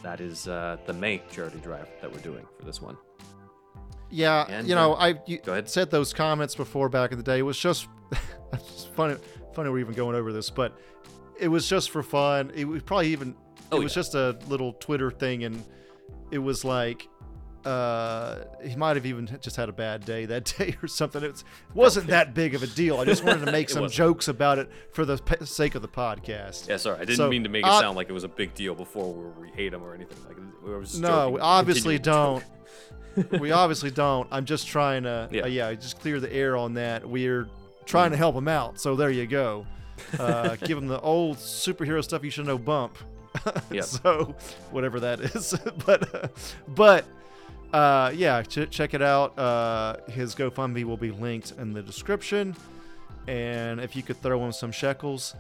[0.01, 2.97] that is uh, the main charity drive that we're doing for this one.
[4.11, 5.69] Yeah, And, you know, uh, I you go ahead.
[5.69, 7.41] said those comments before back in the day.
[7.41, 7.89] It was just
[8.53, 9.17] just funny.
[9.55, 10.79] Funny we're even going over this, but
[11.41, 12.53] it was just for fun.
[12.55, 13.35] It was probably even.
[13.73, 14.03] oh, It was yeah.
[14.03, 15.61] just a little Twitter thing, and
[16.31, 17.09] it was like
[17.65, 21.23] uh, he might have even just had a bad day that day or something.
[21.23, 21.43] It
[21.75, 22.99] wasn't that big of a deal.
[22.99, 23.97] I just wanted to make some wasn't.
[23.97, 26.69] jokes about it for the pe- sake of the podcast.
[26.69, 28.29] Yeah, sorry, I didn't So, mean to make it uh, sound like it was a
[28.29, 30.19] big deal before where we hate him or anything.
[30.27, 32.45] Like we was just No, joking, we obviously don't.
[33.41, 34.29] we obviously don't.
[34.33, 35.47] I'm just trying to, Yeah.
[35.47, 37.09] yeah, uh, yeah just clear the air on that.
[37.09, 37.49] We're
[37.87, 38.81] trying to help him out.
[38.81, 39.67] So there you go.
[40.19, 42.99] Uh, give him the old superhero stuff you should know bump.
[43.71, 43.85] Yep.
[43.85, 44.35] so
[44.71, 46.29] whatever that is, but uh,
[46.69, 47.05] but
[47.75, 49.39] uh, yeah, ch- check it out.
[49.39, 52.55] Uh, his GoFundMe will be linked in the description,
[53.27, 55.35] and if you could throw him some shekels,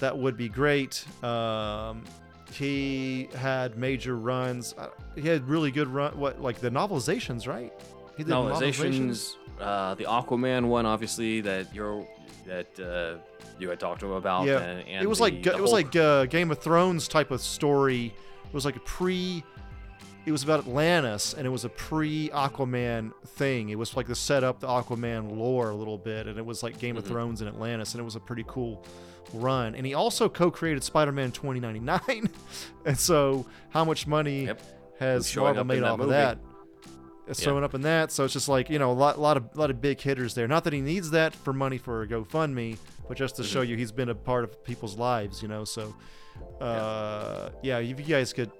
[0.00, 1.04] that would be great.
[1.24, 2.04] Um,
[2.52, 4.74] he had major runs.
[4.76, 6.18] Uh, he had really good run.
[6.18, 7.72] What like the novelizations, right?
[8.16, 9.34] He did novelizations.
[9.60, 12.06] Uh, the Aquaman one, obviously, that you're
[12.46, 13.18] that uh,
[13.58, 14.46] you had talked to him about.
[14.46, 17.30] Yeah, and, and it was the- like it was like uh, Game of Thrones type
[17.30, 18.06] of story.
[18.46, 19.44] It was like a pre.
[20.26, 23.70] It was about Atlantis, and it was a pre Aquaman thing.
[23.70, 26.62] It was like to set up the Aquaman lore a little bit, and it was
[26.62, 27.12] like Game of Mm-hmm.
[27.12, 28.84] Thrones in Atlantis, and it was a pretty cool
[29.32, 29.74] run.
[29.74, 32.28] And he also co-created Spider-Man 2099,
[32.84, 34.60] and so how much money Yep.
[34.98, 36.38] has Marvel made off of that?
[37.26, 37.44] It's Yeah.
[37.46, 39.70] showing up in that, so it's just like you know a lot, lot of, lot
[39.70, 40.48] of big hitters there.
[40.48, 42.76] Not that he needs that for money for a GoFundMe,
[43.06, 43.52] but just to Mm-hmm.
[43.52, 45.64] show you he's been a part of people's lives, you know.
[45.64, 45.94] So,
[46.60, 48.50] uh, yeah, if you guys could,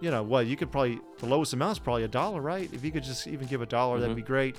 [0.00, 2.68] you know, what you could probably the lowest amount is probably a dollar, right?
[2.72, 4.16] If you could just even give a dollar, that'd Mhm.
[4.16, 4.56] be great.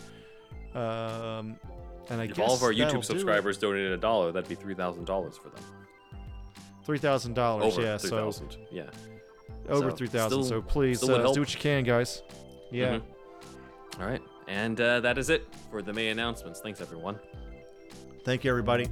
[0.76, 1.58] Um,
[2.10, 4.56] and I If guess all of our YouTube do subscribers donated a dollar, that'd be
[4.56, 5.64] three thousand dollars for them.
[6.86, 7.98] three thousand dollars, yeah.
[7.98, 8.58] three So thousand.
[8.72, 8.84] Yeah.
[9.70, 10.44] over So, three thousand.
[10.46, 12.24] So please uh, do what you can, guys.
[12.72, 12.96] Yeah.
[12.98, 13.02] Mhm.
[14.00, 16.62] All right, and uh, that is it for the May announcements.
[16.62, 17.20] Thanks, everyone.
[18.24, 18.88] Thank you, everybody.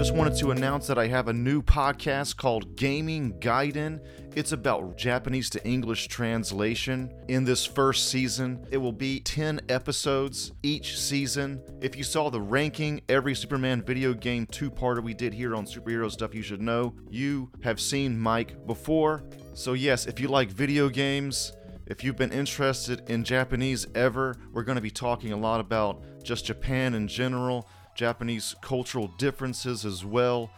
[0.00, 4.00] Just wanted to announce that I have a new podcast called Gaming Gaiden.
[4.34, 7.12] It's about Japanese to English translation.
[7.28, 11.62] In this first season, it will be 10 episodes each season.
[11.82, 15.66] If you saw the ranking, every Superman video game two parter we did here on
[15.66, 19.22] Superhero Stuff You Should Know, you have seen Mike before.
[19.52, 21.52] So, yes, if you like video games,
[21.84, 26.02] if you've been interested in Japanese ever, we're going to be talking a lot about
[26.22, 30.50] just Japan in general, Japanese cultural differences as well,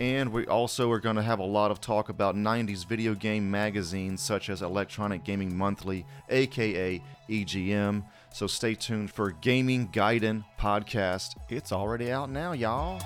[0.00, 3.50] and we also are going to have a lot of talk about 90s video game
[3.50, 8.04] magazines such as Electronic Gaming Monthly, aka EGM.
[8.32, 11.36] So stay tuned for Gaming Gaiden podcast.
[11.48, 13.02] It's already out now, y'all.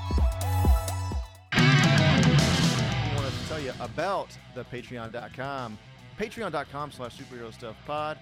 [1.53, 5.79] I wanted to tell you about the patreon.com
[6.19, 8.19] patreon.com slash superhero stuff pod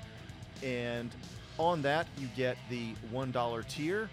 [0.62, 1.10] and
[1.58, 4.08] on that you get the $1 tier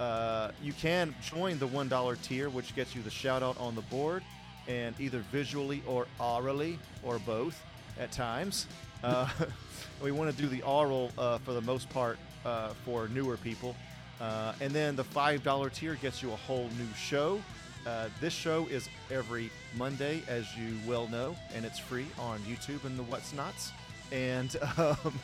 [0.00, 3.82] uh, you can join the $1 tier which gets you the shout out on the
[3.82, 4.22] board
[4.66, 7.62] and either visually or orally or both
[7.98, 8.66] at times.
[9.02, 9.28] Uh,
[10.02, 13.76] we want to do the oral uh, for the most part uh, for newer people.
[14.20, 17.40] Uh, and then the $5 tier gets you a whole new show.
[18.20, 22.98] This show is every Monday, as you well know, and it's free on YouTube and
[22.98, 23.72] the What's Nots.
[24.10, 25.20] And um,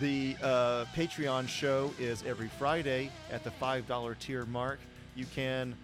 [0.00, 4.78] the uh, Patreon show is every Friday at the $5 tier mark.
[5.14, 5.74] You can,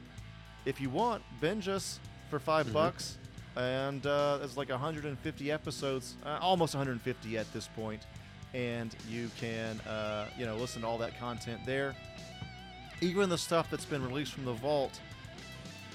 [0.65, 1.99] if you want, binge us
[2.31, 3.19] for 5 bucks.
[3.57, 8.07] And uh, it's like 150 episodes, uh, almost 150 at this point.
[8.55, 11.95] And you can, uh, you know, listen to all that content there.
[13.01, 15.01] Even the stuff that's been released from the vault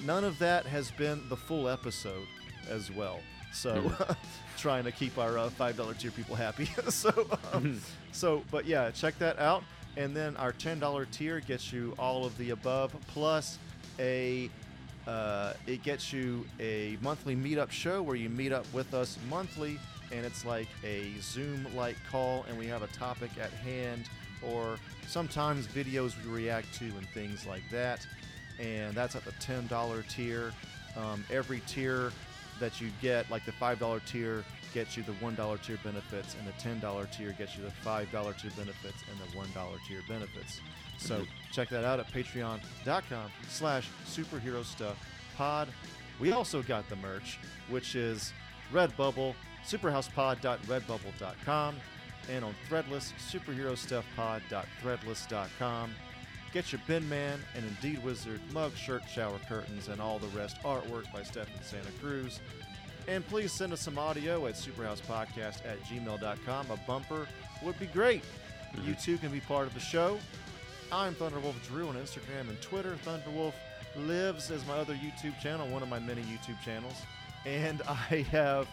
[0.06, 2.28] none of that has been the full episode
[2.70, 3.20] as well.
[3.54, 3.92] So,
[4.58, 6.66] trying to keep our uh, five dollar tier people happy.
[6.90, 7.80] so, um,
[8.12, 9.64] so, but yeah, check that out.
[9.96, 13.58] And then our ten dollar tier gets you all of the above plus
[14.00, 14.50] a.
[15.08, 19.80] Uh, it gets you a monthly meetup show where you meet up with us monthly,
[20.12, 24.10] and it's like a Zoom-like call, and we have a topic at hand,
[24.42, 28.06] or sometimes videos we react to and things like that
[28.60, 30.54] and that's at the $10 tier.
[30.96, 32.12] Um, every tier
[32.60, 34.44] that you get, like the $5 tier,
[34.74, 38.52] gets you the $1 tier benefits, and the $10 tier gets you the $5 tier
[38.58, 40.60] benefits and the $1 tier benefits.
[40.98, 41.28] So mhm.
[41.52, 44.98] check that out at patreon.com slash superhero stuff
[45.36, 45.68] pod.
[46.20, 47.38] We also got the merch,
[47.70, 48.34] which is
[48.74, 51.76] Redbubble, superhousepod.redbubble.com.
[52.30, 55.92] and on Threadless, superherostuffpod.threadless.com.
[56.58, 60.58] Get your Bin Man and Indeed Wizard mug, shirt, shower curtains, and all the rest
[60.64, 62.40] artwork by Stefan Santa Cruz.
[63.08, 66.72] And please send us some audio at superhousepodcast at gmail.com.
[66.72, 67.28] A bumper
[67.62, 68.24] would be great.
[68.24, 68.88] Mm-hmm.
[68.88, 70.18] You too can be part of the show.
[70.92, 72.98] I'm Thunderwolf Drew on Instagram and Twitter.
[73.06, 73.54] Thunderwolf
[73.96, 76.96] lives as my other YouTube channel, one of my many YouTube channels.
[77.46, 78.68] And I have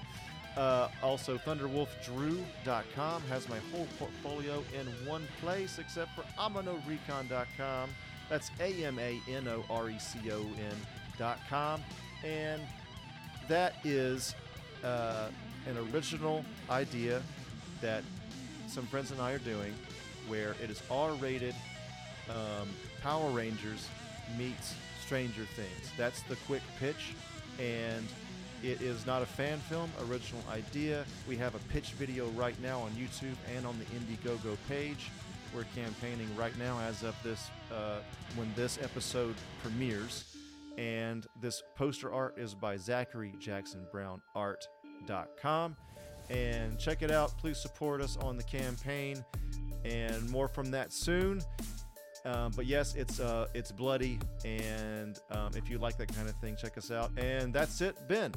[0.57, 7.91] uh, also thunderwolfdrew.com has my whole portfolio in one place except for amanorecon.com.
[8.29, 11.83] That's A M A N O R E C O N.com.
[12.25, 12.63] And
[13.49, 14.35] that is
[14.83, 15.29] uh,
[15.67, 17.21] an original idea
[17.81, 18.03] that
[18.67, 19.75] some friends and I are doing
[20.29, 21.55] where it is R rated
[22.31, 22.69] um,
[23.03, 23.89] Power Rangers
[24.39, 25.91] meets Stranger Things.
[25.99, 27.15] That's the quick pitch,
[27.59, 28.07] and
[28.65, 31.05] it is not a fan film, original idea.
[31.29, 35.11] We have a pitch video right now on YouTube and on the Indiegogo page.
[35.55, 37.99] We're campaigning right now as of this uh,
[38.37, 40.37] when this episode premieres,
[40.79, 45.77] and this poster art is by Zachary Jackson Brown Art.com.
[46.31, 47.37] And check it out.
[47.37, 49.23] Please support us on the campaign,
[49.85, 51.43] and more from that soon.
[52.25, 56.35] Um, but yes, it's uh, it's bloody, and um, if you like that kind of
[56.37, 57.11] thing, check us out.
[57.19, 58.33] And that's it, Ben.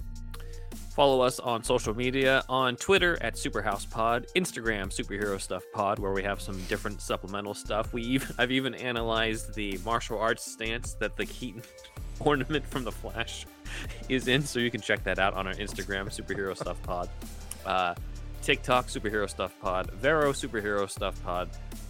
[0.97, 6.23] Follow us on social media on Twitter at SuperhousePod, Instagram Superhero Stuff Pod, where we
[6.23, 7.93] have some different supplemental stuff.
[7.93, 11.61] We even, I've even analyzed the martial arts stance that the Keaton
[12.19, 13.45] ornament from the Flash
[14.09, 17.09] is in, so you can check that out on our Instagram Superhero Stuff Pod,
[17.65, 17.93] uh,
[18.41, 21.47] TikTok Superhero Stuff Pod, Vero Superhero Stuff Pod.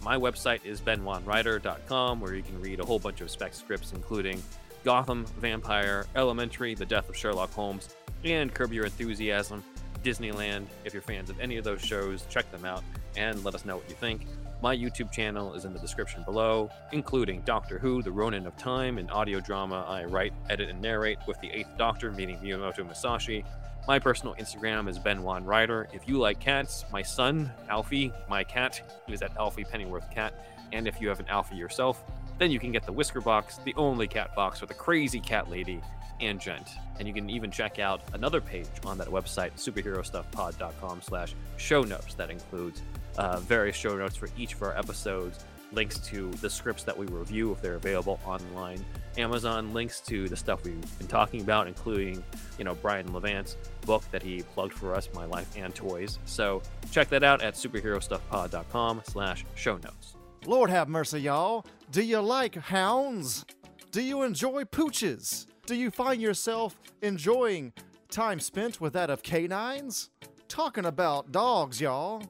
[0.08, 4.42] My website is benwanwriter.com, where you can read a whole bunch of spec scripts, including
[4.82, 7.94] Gotham, Vampire, Elementary, The Death of Sherlock Holmes,
[8.24, 9.62] and Curb Your Enthusiasm,
[10.02, 10.64] Disneyland.
[10.86, 12.82] If you're fans of any of those shows, check them out
[13.18, 14.22] and let us know what you think.
[14.62, 18.96] My YouTube channel is in the description below, including Doctor Who, The Ronin of Time,
[18.96, 23.44] an audio drama I write, edit, and narrate with the Eighth Doctor meeting Miyamoto Musashi.
[23.88, 25.88] My personal Instagram is Ben Wan Writer.
[25.94, 30.34] If you like cats, my son, Alfie, my cat, is at Alfie Pennyworth Cat.
[30.74, 32.04] And if you have an Alfie yourself,
[32.36, 35.48] then you can get the Whisker Box, the only cat box for the crazy cat
[35.48, 35.80] lady
[36.20, 36.68] and gent.
[36.98, 42.12] And you can even check out another page on that website, superherostuffpod.com slash show notes.
[42.12, 42.82] That includes
[43.16, 47.06] uh, various show notes for each of our episodes, links to the scripts that we
[47.06, 48.84] review if they're available online,
[49.16, 52.22] Amazon links to the stuff we've been talking about, including,
[52.58, 56.18] you know, Brian Levant's book that he plugged for us, My Life and Toys.
[56.24, 60.14] So check that out at superherostuffpod.com slash show notes.
[60.46, 61.66] Lord have mercy, y'all.
[61.90, 63.44] Do you like hounds?
[63.90, 65.46] Do you enjoy pooches?
[65.66, 67.72] Do you find yourself enjoying
[68.10, 70.10] time spent with that of canines?
[70.46, 72.22] Talking about dogs, y'all.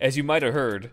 [0.00, 0.92] As you might have heard,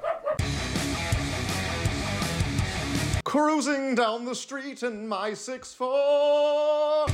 [3.31, 7.07] Cruising down the street in my 6'4.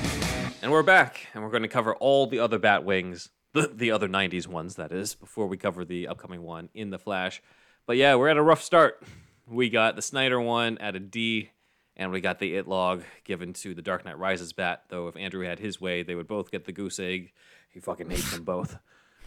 [0.64, 4.10] And we're back, and we're going to cover all the other Batwings, the, the other
[4.10, 7.44] 90s ones, that is, before we cover the upcoming one in The Flash.
[7.86, 9.04] But yeah, we're at a rough start.
[9.46, 11.52] We got the Snyder one at a D,
[11.96, 15.16] and we got the It log given to the Dark Knight Rises bat, though if
[15.16, 17.32] Andrew had his way, they would both get the goose egg.
[17.70, 18.76] He fucking hates them both.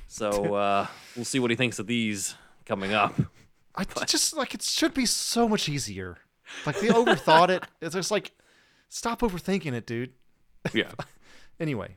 [0.08, 3.14] So uh, we'll see what he thinks of these coming up.
[3.76, 6.18] I just like it should be so much easier.
[6.66, 7.64] Like they overthought it.
[7.80, 8.32] It's just like
[8.88, 10.12] stop overthinking it, dude.
[10.72, 10.92] Yeah.
[11.60, 11.96] Anyway,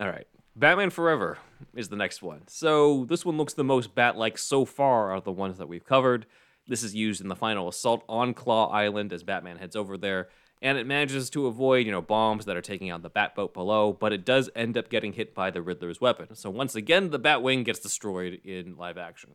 [0.00, 0.26] All right.
[0.56, 1.36] Batman Forever
[1.74, 2.40] is the next one.
[2.48, 5.84] So this one looks the most bat-like so far out of the ones that we've
[5.84, 6.24] covered.
[6.66, 10.28] This is used in the final assault on Claw Island as Batman heads over there,
[10.62, 13.92] and it manages to avoid, you know, bombs that are taking out the Batboat below,
[13.92, 16.34] but it does end up getting hit by the Riddler's weapon.
[16.34, 19.32] So once again, the Batwing gets destroyed in live action.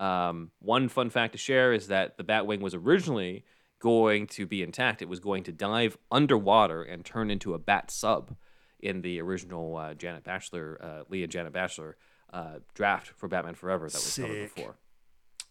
[0.00, 3.44] Um, one fun fact to share is that the Batwing was originally
[3.80, 5.02] going to be intact.
[5.02, 8.36] It was going to dive underwater and turn into a bat sub
[8.78, 11.94] in the original uh, Janet Batchler, uh, Leah Janet Batchler
[12.32, 14.76] uh, draft for Batman Forever that was covered before.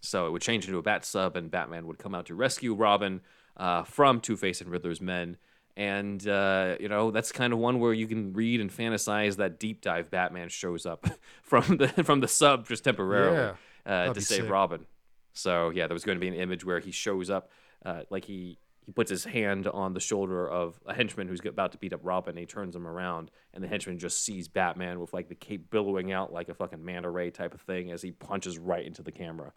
[0.02, 2.74] So it would change into a bat sub, and Batman would come out to rescue
[2.74, 3.22] Robin
[3.58, 5.38] uh, from Two Face and Riddler's men.
[5.76, 9.60] And uh, you know that's kind of one where you can read and fantasize that
[9.60, 11.08] deep dive Batman shows up
[11.42, 13.38] from the from the sub just temporarily
[13.86, 14.50] Yeah, uh, to save sick.
[14.50, 14.86] Robin.
[15.34, 17.50] So yeah, there was going to be an image where he shows up,
[17.86, 21.72] uh, like he he puts his hand on the shoulder of a henchman who's about
[21.74, 22.32] to beat up Robin.
[22.32, 25.70] And he turns him around, and the henchman just sees Batman with like the cape
[25.70, 29.04] billowing out like a fucking manta ray type of thing as he punches right into
[29.04, 29.54] the camera.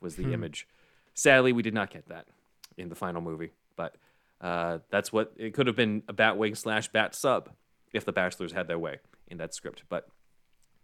[0.00, 0.66] Was the image.
[1.14, 2.26] Sadly, we did not get that
[2.76, 3.94] in the final movie, but
[4.40, 7.50] uh, that's what it could have been a Batwing slash Bat sub
[7.92, 8.98] if the Batchlers had their way
[9.28, 10.08] in that script, but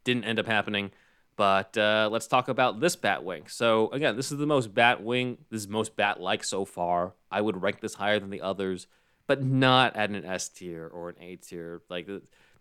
[0.05, 0.91] didn't end up happening.
[1.39, 3.49] But uh, let's talk about this Batwing.
[3.49, 5.37] So again, this is the most Batwing.
[5.51, 7.15] This is most Bat-like so far.
[7.31, 8.89] I would rank this higher than the others,
[9.29, 11.81] but not at an S tier or an A tier.
[11.89, 12.09] Like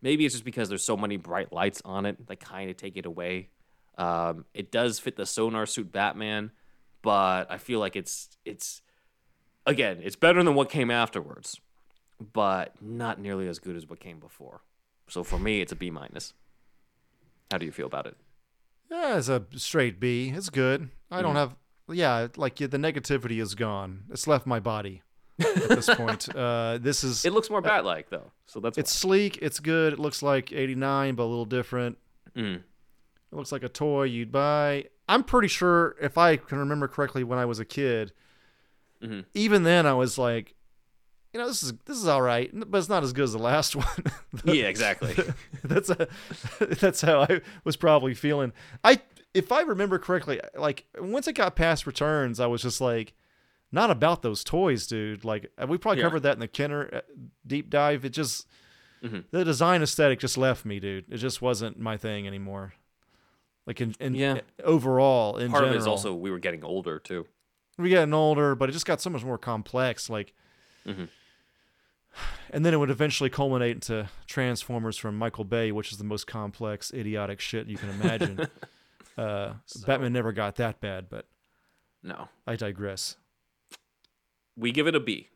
[0.04, 2.98] maybe it's just because there's so many bright lights on it that kind of take
[2.98, 3.50] it away.
[3.98, 6.52] Um, it does fit the sonar suit Batman,
[7.02, 8.84] but I feel like it's it's
[9.66, 11.60] again it's better than what came afterwards,
[12.32, 14.62] but not nearly as good as what came before.
[15.10, 16.36] So for me, it's a B minus.
[17.50, 18.18] How do you feel about it?
[18.90, 20.32] Yeah, it's a straight B.
[20.36, 20.90] It's good.
[21.12, 21.56] I don't have.
[21.90, 24.04] Yeah, like yeah, the negativity is gone.
[24.12, 25.02] It's left my body
[25.40, 26.34] at this point.
[26.36, 27.24] Uh, this is.
[27.26, 29.38] It looks more bat-like though, so that's it's sleek.
[29.42, 29.94] It's good.
[29.94, 31.98] It looks like '89, but a little different.
[32.34, 32.42] why.
[32.42, 32.56] Mm.
[32.58, 34.86] It looks like a toy you'd buy.
[35.10, 38.12] I'm pretty sure, if I can remember correctly, when I was a kid,
[39.04, 39.26] Mhm.
[39.34, 40.54] even then I was like,
[41.38, 43.38] you know, this is this is all right, but it's not as good as the
[43.40, 43.86] last one.
[44.46, 45.16] yeah, exactly.
[45.64, 46.08] that's a,
[46.60, 48.54] that's how I was probably feeling.
[48.84, 49.00] I
[49.36, 53.14] if I remember correctly, like once it got past returns, I was just like,
[53.72, 55.24] not about those toys, dude.
[55.24, 56.08] Like we probably Yeah.
[56.08, 57.02] covered that in the Kenner uh,
[57.46, 58.04] deep dive.
[58.04, 58.48] It just
[59.04, 59.26] Mhm.
[59.30, 61.06] the design aesthetic just left me, dude.
[61.12, 62.74] It just wasn't my thing anymore.
[63.68, 64.40] Like in, in Yeah.
[64.64, 67.28] overall, in Part general, of it is also we were getting older too.
[67.78, 70.10] we getting older, but it just got so much more complex.
[70.10, 70.34] Like,
[70.88, 71.10] Mhm.
[72.52, 76.28] And then it would eventually culminate into Transformers from Michael Bay, which is the most
[76.28, 78.48] complex, idiotic shit you can imagine.
[79.18, 79.54] uh,
[79.86, 81.26] Batman never got that bad, but
[82.04, 83.16] No, I digress.
[84.56, 85.30] we give it a B.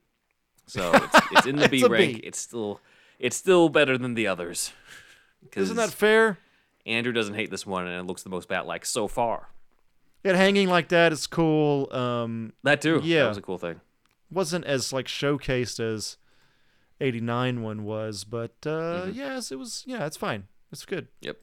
[0.68, 2.16] So it's, it's in the B It's a rank.
[2.16, 2.22] B.
[2.24, 2.80] It's still
[3.20, 4.72] it's still better than the others.
[5.56, 6.38] Isn't that fair?
[6.86, 9.50] Andrew doesn't hate this one, and it looks the most bat-like so far.
[10.24, 11.92] It hanging like that is cool.
[11.94, 13.02] Um, That too.
[13.04, 13.24] Yeah.
[13.24, 13.82] that was a cool thing.
[14.32, 16.18] wasn't as like showcased as
[17.02, 19.16] 89 one was, but uh, Mhm.
[19.16, 19.84] yes, it was.
[19.86, 20.48] Yeah, it's fine.
[20.72, 21.08] It's good.
[21.22, 21.38] Yep.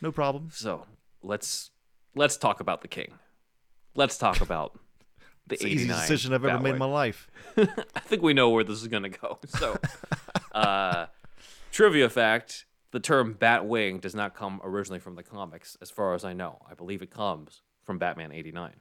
[0.00, 0.50] No problem.
[0.52, 0.86] So
[1.22, 1.70] let's
[2.14, 3.14] let's talk about the king.
[3.94, 4.78] Let's talk about
[5.46, 7.30] the It's the easiest decision I've ever made in my life.
[7.56, 9.38] I think we know where this is gonna go.
[9.46, 9.76] So,
[10.52, 11.06] uh,
[11.72, 16.24] trivia fact: the term Batwing does not come originally from the comics, as far as
[16.24, 16.60] I know.
[16.70, 18.74] I believe it comes from Batman '89.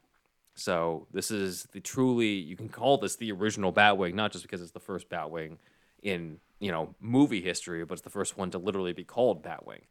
[0.56, 4.62] So this is the truly you can call this the original Batwing, not just because
[4.62, 5.58] it's the first Batwing
[6.02, 9.82] in you know movie history, but it's the first one to literally be called Batwing.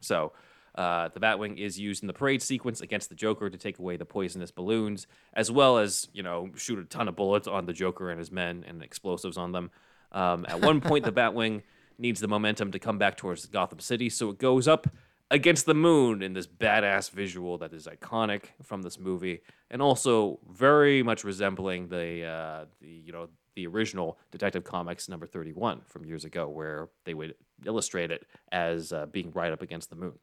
[0.00, 0.32] So
[0.74, 3.96] uh, the Batwing is used in the parade sequence against the Joker to take away
[3.96, 7.72] the poisonous balloons, as well as you know shoot a ton of bullets on the
[7.72, 9.70] Joker and his men and explosives on them.
[10.12, 11.62] Um, at one point, the Batwing
[11.98, 14.86] needs the momentum to come back towards Gotham City, so it goes up
[15.30, 19.40] against the moon in this badass visual that is iconic from this movie,
[19.70, 25.26] and also very much resembling the uh, the you know the original Detective Comics number
[25.26, 27.34] thirty one from years ago, where they would
[27.64, 30.18] illustrate it as uh, being right up against the moon.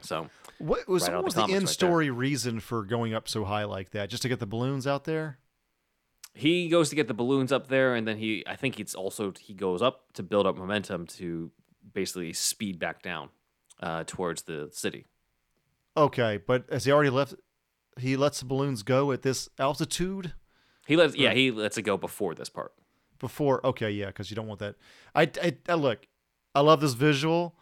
[0.00, 0.28] So
[0.58, 1.72] What was, Right what the was the comics right in there.
[1.72, 4.10] story reason for going up so high like that?
[4.10, 5.38] Just to get the balloons out there?
[6.36, 9.32] he goes to get the balloons up there, and then he I think it's also
[9.38, 11.52] he goes up to build up momentum to
[11.92, 13.28] basically speed back down
[13.80, 15.06] uh, towards the city.
[15.96, 17.34] Okay, but has he already left?
[18.00, 20.34] He lets the balloons go at this altitude
[20.86, 22.72] He lets yeah he lets it go before this part.
[23.18, 23.64] before.
[23.66, 24.74] Okay, yeah, because you don't want that.
[25.14, 26.06] I, I, I look.
[26.54, 27.54] I love this visual,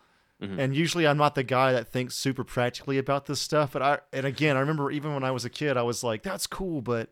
[0.43, 0.59] Mhm.
[0.59, 3.73] and usually I'm not the guy that thinks super practically about this stuff.
[3.73, 6.23] But I, and again, I remember even when I was a kid, I was like,
[6.25, 7.11] "That's cool," but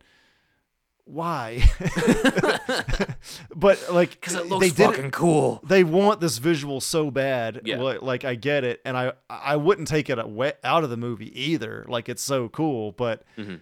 [1.05, 1.63] why?
[3.55, 5.61] but like, Because it they looks did it- fucking cool.
[5.63, 7.61] they want this visual so bad.
[7.63, 7.77] Yeah.
[7.81, 10.97] Like, like, I get it, and I I wouldn't take it away, out of the
[10.97, 11.85] movie either.
[11.87, 13.61] Like it's so cool, but Mhm.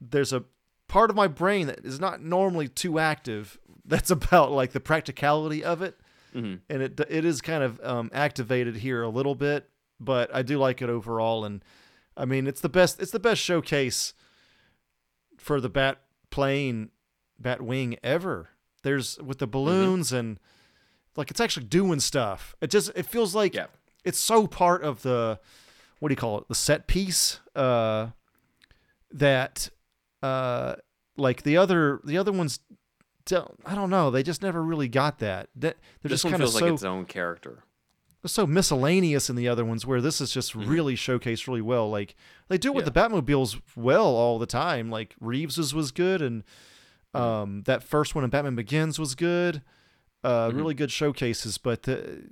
[0.00, 0.44] there's a
[0.90, 3.58] part of my brain that is not normally too active.
[3.84, 5.98] That's about like the practicality of it,
[6.34, 6.60] Mhm.
[6.68, 9.68] and it it is kind of um, activated here a little bit.
[9.98, 11.64] But I do like it overall, and
[12.16, 13.00] I mean it's the best.
[13.00, 14.14] It's the best showcase
[15.38, 15.98] for the bat
[16.30, 16.90] plane,
[17.38, 18.50] bat wing ever.
[18.82, 20.38] There's with the balloons and
[21.16, 22.54] like it's actually doing stuff.
[22.60, 23.66] It just it feels like Yeah.
[24.04, 25.38] it's so part of the
[25.98, 28.08] what do you call it the set piece uh
[29.12, 29.68] that
[30.22, 30.74] uh
[31.16, 32.60] like the other the other ones
[33.26, 36.34] don't I don't know they just never really got that that they're This just kind
[36.42, 37.64] of feels so like its own character.
[38.26, 42.14] so miscellaneous in the other ones where this is just really showcased really well like
[42.48, 42.98] they do it with Mm-hmm.
[42.98, 43.08] Yeah.
[43.08, 46.44] the batmobiles well all the time like reeves's was good and
[47.14, 47.26] Mm-hmm.
[47.26, 49.62] um that first one in batman begins was good
[50.22, 50.56] uh Mm-hmm.
[50.56, 52.30] really good showcases but the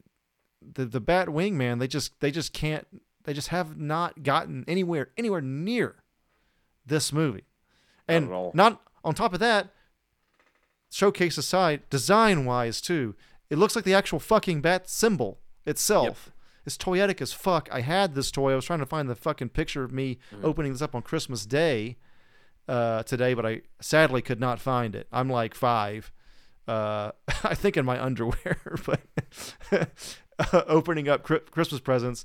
[0.63, 2.87] the the batwing man they just they just can't
[3.25, 5.97] they just have not gotten anywhere anywhere near
[6.87, 7.45] this movie
[8.09, 8.51] and all.
[8.55, 9.69] not on top of that
[10.91, 13.15] showcase aside design wise too
[13.51, 16.31] it looks like the actual fucking bat symbol itself
[16.67, 17.67] it's toyetic as fuck.
[17.73, 18.53] I had this toy.
[18.53, 20.45] I was trying to find the fucking picture of me Mm-hmm.
[20.45, 21.97] opening this up on christmas day
[22.69, 25.07] uh, today but i sadly could not find it.
[25.11, 26.13] I'm like five.
[26.67, 27.13] Uh,
[27.45, 29.01] i think in my underwear but
[30.69, 32.25] opening up Chri- christmas presents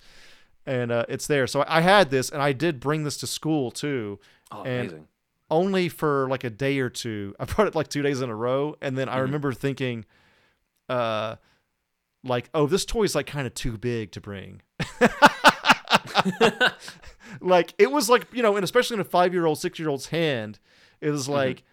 [0.65, 1.47] and uh, it's there.
[1.47, 4.19] So i had this and i did bring this to school too.
[4.51, 5.07] Oh, and amazing.
[5.53, 7.35] Only for like a day or two.
[7.39, 9.21] I brought it like two days in a row, and then I mm-hmm.
[9.21, 10.05] remember thinking,
[10.89, 11.35] uh,
[12.23, 14.61] like, oh, this toy's like kind of too big to bring.
[17.41, 19.89] like it was like you know, and especially in a five year old, six year
[19.89, 20.59] old's hand,
[20.99, 21.33] it was mm-hmm.
[21.33, 21.63] like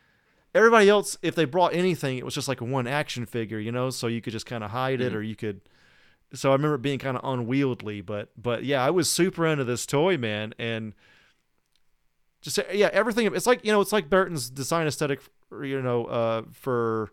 [0.55, 1.17] everybody else.
[1.23, 4.07] If they brought anything, it was just like a one action figure, you know, so
[4.07, 5.17] you could just kind of hide it, mm-hmm.
[5.17, 5.63] or you could.
[6.33, 9.65] So I remember it being kind of unwieldy, but but yeah, I was super into
[9.65, 10.95] this toy, man, and
[12.43, 15.21] just yeah everything it's like you know it's like burton's design aesthetic
[15.63, 17.11] you know uh for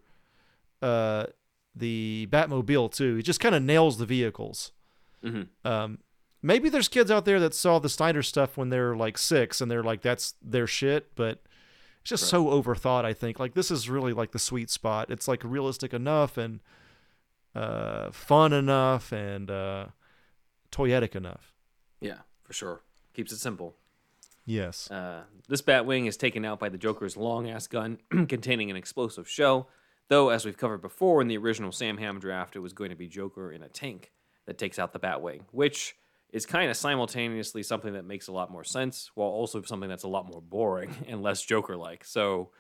[0.82, 1.26] uh
[1.76, 4.72] the batmobile too he just kind of nails the vehicles
[5.24, 5.48] Mhm.
[5.66, 6.00] um
[6.42, 9.70] maybe there's kids out there that saw the snyder stuff when they're like six and
[9.70, 11.42] they're like that's their shit but
[12.02, 15.28] it's just so overthought i think like this is really like the sweet spot it's
[15.28, 16.60] like realistic enough and
[17.56, 19.88] uh fun enough and uh
[20.72, 21.54] toyetic enough
[22.00, 22.82] Yeah, for sure.
[23.14, 23.76] Keeps it simple.
[24.48, 28.76] Yes Uh, this Batwing is taken out by the Joker's long ass gun containing an
[28.76, 29.70] explosive shell.
[30.10, 32.96] Though, as we've covered before in the original Sam Hamm draft, it was going to
[32.96, 34.12] be Joker in a tank
[34.46, 35.96] that takes out the Batwing, which
[36.32, 40.04] is kind of simultaneously something that makes a lot more sense, while also something that's
[40.04, 42.04] a lot more boring and less Joker like.
[42.06, 42.52] So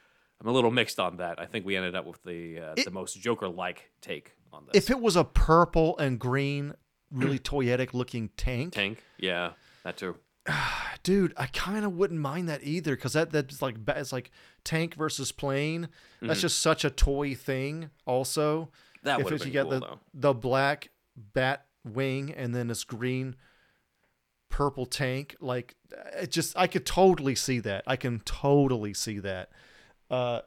[0.42, 1.40] I'm a little mixed on that.
[1.40, 4.84] I think we ended up with the uh, the most Joker like take on this.
[4.84, 6.74] if it was a purple and green,
[7.12, 9.52] really toyetic looking tank, tank, yeah,
[9.84, 10.16] that too.
[11.04, 14.32] dude, I kind of wouldn't mind that either because that that's like it's like
[14.64, 15.90] tank versus plane.
[16.22, 17.90] That's just such a toy thing.
[18.06, 18.70] Also,
[19.06, 19.08] Mm-hmm.
[19.10, 20.00] That if it's- you been get cool, the though.
[20.14, 23.36] the black bat wing and then this green
[24.50, 25.76] purple tank like
[26.20, 29.50] it just i could totally see that i can totally see that
[30.10, 30.42] uh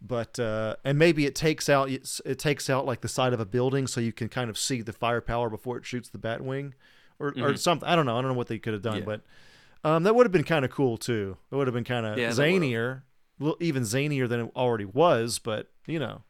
[0.00, 3.44] but uh and maybe it takes out it takes out like the side of a
[3.46, 6.74] building so you can kind of see the firepower before it shoots the bat wing
[7.20, 9.10] or, or something i don't know i don't know what they could have done Mm-hmm.
[9.10, 9.16] Yeah.
[9.82, 12.06] but um that would have been kind of cool too it would have been kind
[12.06, 13.02] of Yeah, zanier
[13.60, 16.22] even zanier than it already was but you know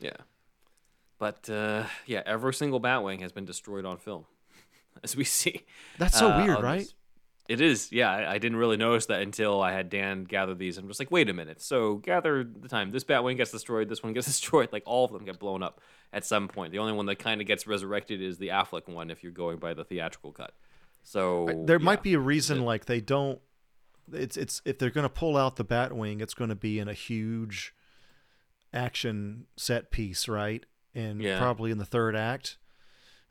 [0.00, 0.16] Yeah.
[1.18, 4.24] But uh, yeah, every single Batwing has been destroyed on film,
[5.04, 5.66] as we see.
[5.98, 6.78] That's so uh, weird, right?
[6.80, 6.94] this-
[7.50, 7.90] It is.
[7.90, 10.78] Yeah, I, I didn't really notice that until I had Dan gather these.
[10.78, 11.60] I'm just like, wait a minute.
[11.60, 12.92] So gather the time.
[12.92, 13.88] This Batwing gets destroyed.
[13.88, 14.68] This one gets destroyed.
[14.72, 15.80] Like all of them get blown up
[16.12, 16.70] at some point.
[16.70, 19.58] The only one that kind of gets resurrected is the Affleck one, if you're going
[19.58, 20.52] by the theatrical cut.
[21.02, 21.84] So there yeah.
[21.84, 23.40] might be a reason like they don't
[24.12, 26.88] it's it's if they're going to pull out the batwing it's going to be in
[26.88, 27.74] a huge
[28.72, 31.38] action set piece right and Yeah.
[31.38, 32.58] probably in the third act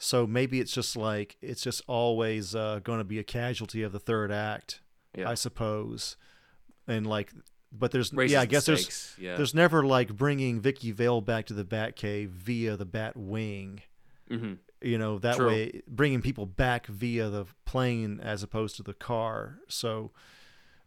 [0.01, 3.91] so maybe it's just like it's just always uh, going to be a casualty of
[3.91, 4.79] the third act
[5.15, 5.29] Yeah.
[5.29, 6.15] i suppose
[6.87, 7.31] and like
[7.71, 9.35] but there's Raises yeah i the guess there's yeah.
[9.35, 13.79] there's never like bringing vicki vale back to the batcave via the batwing
[14.31, 14.57] Mhm.
[14.81, 15.47] you know that True.
[15.47, 20.11] way bringing people back via the plane as opposed to the car so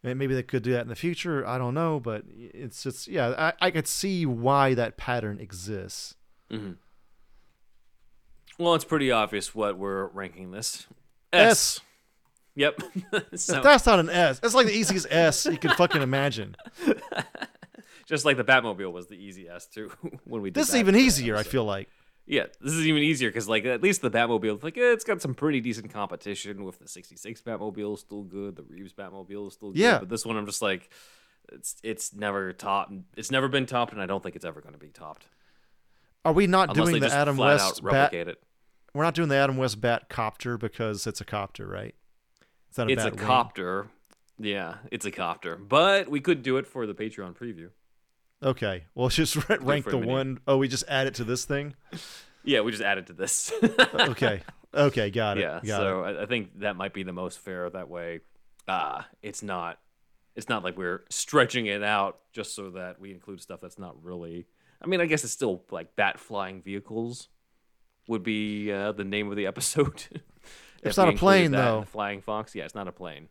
[0.03, 3.35] maybe they could do that in the future i don't know but it's just yeah
[3.61, 6.15] i, I could see why that pattern exists
[8.59, 10.87] Well, it's pretty obvious what we're ranking this.
[11.33, 11.81] S.
[12.55, 12.83] Yep.
[13.35, 16.55] so, that's not an s that's like the easiest s you can fucking imagine
[18.07, 19.91] just like the Batmobile was the easiest too
[20.25, 21.89] when we did this is even easier i feel like
[22.27, 25.21] Yeah, this is even easier because like at least the Batmobile, like eh, it's got
[25.23, 29.71] some pretty decent competition with the '66 Batmobile still good, the Reeves Batmobile is still
[29.71, 29.79] good.
[29.81, 29.99] Yeah.
[29.99, 30.89] but this one I'm just like,
[31.51, 32.93] it's it's never topped.
[33.17, 35.27] It's never been topped, and I don't think it's ever going to be topped
[36.25, 38.43] are we not unless doing the adam west bat it.
[38.95, 41.95] we're not doing the adam west bat copter because it's a copter right
[42.69, 43.19] it's not a It's a wing.
[43.19, 43.89] copter.
[44.39, 47.69] Yeah, it's a copter, but we could do it for the Patreon preview.
[48.43, 51.75] okay well just rank the one oh we just add it to this thing
[52.45, 53.53] Yeah, we just added to this.
[53.95, 54.43] okay
[54.75, 56.17] okay got it yeah, got so it.
[56.19, 57.71] I, I think that might be the most fair.
[57.71, 58.19] That way,
[58.67, 59.79] uh, it's not
[60.35, 64.03] it's not like we're stretching it out just so that we include stuff that's not
[64.03, 64.47] really.
[64.83, 67.29] I mean, I guess it's still like bat flying vehicles,
[68.09, 70.05] would be uh, the name of the episode.
[70.85, 71.85] It's not a plane, though.
[71.93, 72.57] Flying fox.
[72.57, 73.29] Yeah, it's not a plane.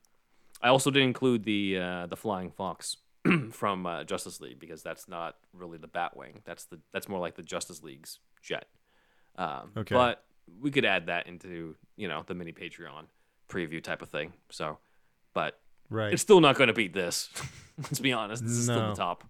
[0.62, 2.96] I also did include the uh, the flying fox
[3.52, 6.46] from uh, Justice League because that's not really the Batwing.
[6.46, 8.68] That's the that's more like the Justice League's jet.
[9.38, 9.94] Um, Okay.
[9.94, 10.24] But
[10.62, 13.08] we could add that into you know the mini Patreon
[13.50, 14.32] preview type of thing.
[14.50, 14.78] So,
[15.34, 16.14] but Right.
[16.14, 17.30] it's still not going to beat this.
[17.78, 18.44] Let's be honest.
[18.44, 19.26] This is still the top.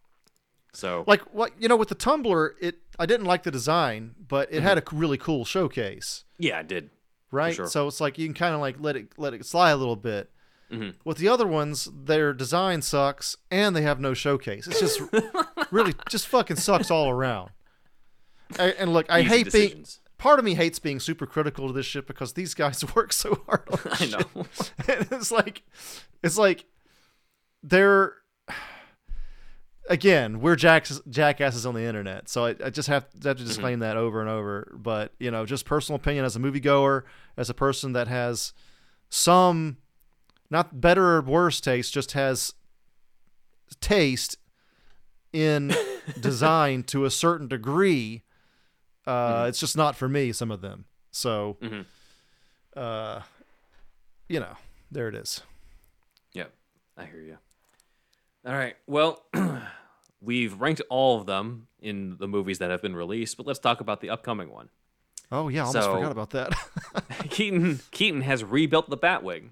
[0.73, 4.51] So like what you know with the tumbler, it I didn't like the design, but
[4.51, 6.89] it had a really cool showcase, yeah, I did.
[7.31, 7.53] right?
[7.53, 7.67] sure.
[7.67, 9.95] So it's like you can kind of like let it let it slide a little
[9.97, 10.29] bit.
[10.71, 10.95] Mhm.
[11.03, 14.67] With the other ones, their design sucks and they have no showcase.
[14.67, 15.01] It's just
[15.71, 17.51] really just fucking sucks all around.
[18.57, 19.85] I, and look, I Easy hate being
[20.17, 23.43] part of me hates being super critical to this shit because these guys work so
[23.47, 24.45] hard on I know.
[24.87, 25.63] and it's like
[26.23, 26.63] it's like
[27.61, 28.13] they're
[29.91, 33.79] again we're jacks, jackasses on the internet so i, I just have, have to disclaim
[33.79, 37.03] that over and over but you know just personal opinion as a moviegoer
[37.35, 38.53] as a person that has
[39.09, 39.77] some
[40.49, 42.53] not better or worse taste just has
[43.81, 44.37] taste
[45.33, 45.73] in
[46.19, 48.23] design to a certain degree
[49.07, 51.85] uh, it's just not for me some of them so Mhm.
[52.77, 53.21] uh,
[54.29, 54.55] you know
[54.89, 55.41] there it is
[56.33, 56.45] Yeah,
[56.97, 57.37] I hear you.
[58.45, 58.75] All right.
[58.87, 59.23] Well,
[60.21, 63.81] we've ranked all of them in the movies that have been released, but let's talk
[63.81, 64.69] about the upcoming one.
[65.31, 66.53] Oh yeah, I almost So- forgot about that.
[67.29, 69.49] Keaton Keaton has rebuilt the Batwing,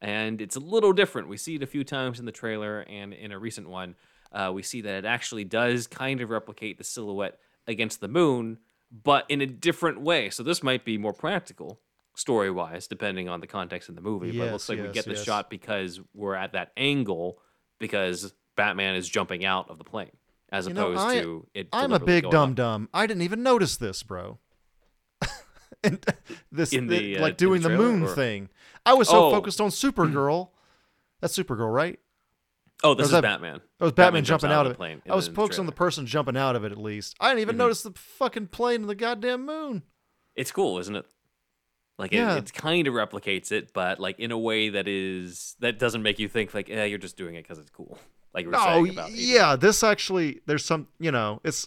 [0.00, 1.28] and it's a little different.
[1.28, 3.94] We see it a few times in the trailer, and in a recent one,
[4.32, 8.58] uh, we see that it actually does kind of replicate the silhouette against the moon,
[9.04, 10.30] but in a different way.
[10.30, 11.80] So this might be more practical
[12.14, 14.36] story wise, depending on the context in the movie.
[14.36, 15.22] but it looks Yes, like we yes, get the yes.
[15.24, 17.38] shot because we're at that angle
[17.78, 20.10] because Batman is jumping out of the plane,
[20.52, 21.68] as You know, opposed I- to it.
[21.72, 22.56] I'm a big going dum up.
[22.56, 22.88] dum.
[22.92, 24.38] I didn't even notice this, bro.
[25.82, 26.04] and
[26.52, 28.50] this In the- the, uh, like in doing the the, moon or- thing.
[28.84, 29.30] I was so Oh.
[29.30, 30.50] focused on Supergirl.
[31.20, 31.98] That's Supergirl, right?
[32.84, 33.60] Oh, this is that- Batman.
[33.78, 34.76] That was Batman, jumps jumping out of the it.
[34.76, 37.16] plane I was focused on the person jumping out of it at least.
[37.20, 37.58] I didn't even Mhm.
[37.58, 39.82] notice the fucking plane and the goddamn moon.
[40.36, 41.04] It's cool, isn't it?
[41.98, 42.36] Like Yeah.
[42.36, 46.02] it, it kind of replicates it, but like in a way that is that doesn't
[46.02, 47.98] make you think like, yeah, you're just doing it because it's cool.
[48.38, 51.66] Like you were Oh saying about yeah, this actually there's some you know it's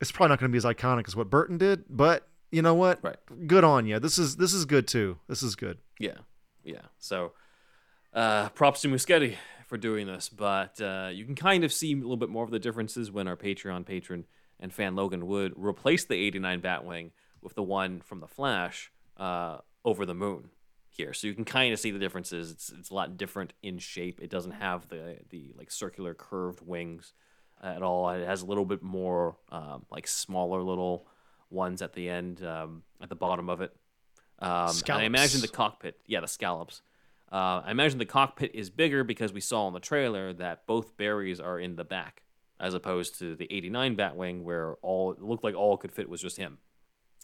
[0.00, 2.74] it's probably not going to be as iconic as what Burton did, but you know
[2.74, 3.02] what?
[3.02, 3.16] Right.
[3.48, 3.98] Good on you.
[3.98, 5.18] This is this is good too.
[5.28, 5.78] This is good.
[5.98, 6.18] Yeah,
[6.62, 6.82] yeah.
[6.98, 7.32] So,
[8.14, 9.36] uh, props to Muschietti
[9.66, 12.52] for doing this, but uh, you can kind of see a little bit more of
[12.52, 14.26] the differences when our Patreon patron
[14.60, 17.10] and fan Logan Wood replaced the '89 Batwing
[17.42, 20.50] with the one from the Flash uh, over the moon
[21.00, 21.12] here.
[21.14, 22.50] So you can kind of see the differences.
[22.50, 24.20] It's it's a lot different in shape.
[24.22, 27.12] It doesn't have the the like circular curved wings
[27.62, 28.08] uh, at all.
[28.10, 31.06] It has a little bit more um, like smaller little
[31.50, 33.72] ones at the end, um, at the bottom of it.
[34.38, 36.82] Um, I imagine the cockpit, yeah, the scallops.
[37.32, 40.96] Uh, I imagine the cockpit is bigger because we saw in the trailer that both
[40.96, 42.22] Barrys are in the back,
[42.58, 46.20] as opposed to the '89 Batwing, where all it looked like all could fit was
[46.20, 46.58] just him.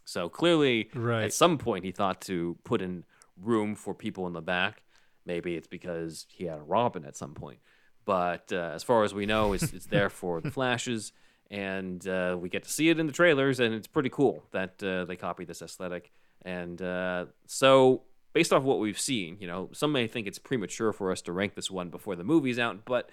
[0.05, 1.25] So clearly, Right.
[1.25, 3.05] at some point, he thought to put in
[3.41, 4.83] room for people in the back.
[5.25, 7.59] Maybe it's because he had a Robin at some point.
[8.05, 11.13] But uh, as far as we know, it's, it's there for the flashes,
[11.51, 14.83] and uh, we get to see it in the trailers, and it's pretty cool that
[14.83, 16.13] uh, they copied this aesthetic.
[16.43, 20.93] And uh, so, based off what we've seen, you know, some may think it's premature
[20.93, 23.11] for us to rank this one before the movie's out, but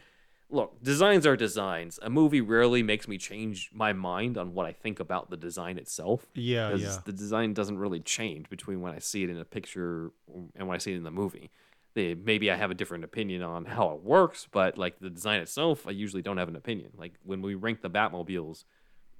[0.49, 1.99] look, designs are designs.
[2.01, 5.77] A movie rarely makes me change my mind on what I think about the design
[5.77, 6.25] itself.
[6.35, 6.97] Yeah, yeah.
[7.05, 10.11] the design doesn't really change between when I see it in a picture
[10.55, 11.51] and when I see it in the movie.
[11.95, 15.41] They, maybe I have a different opinion on how it works, but like the design
[15.41, 16.91] itself, I usually don't have an opinion.
[16.97, 18.63] Like when we ranked the Batmobiles,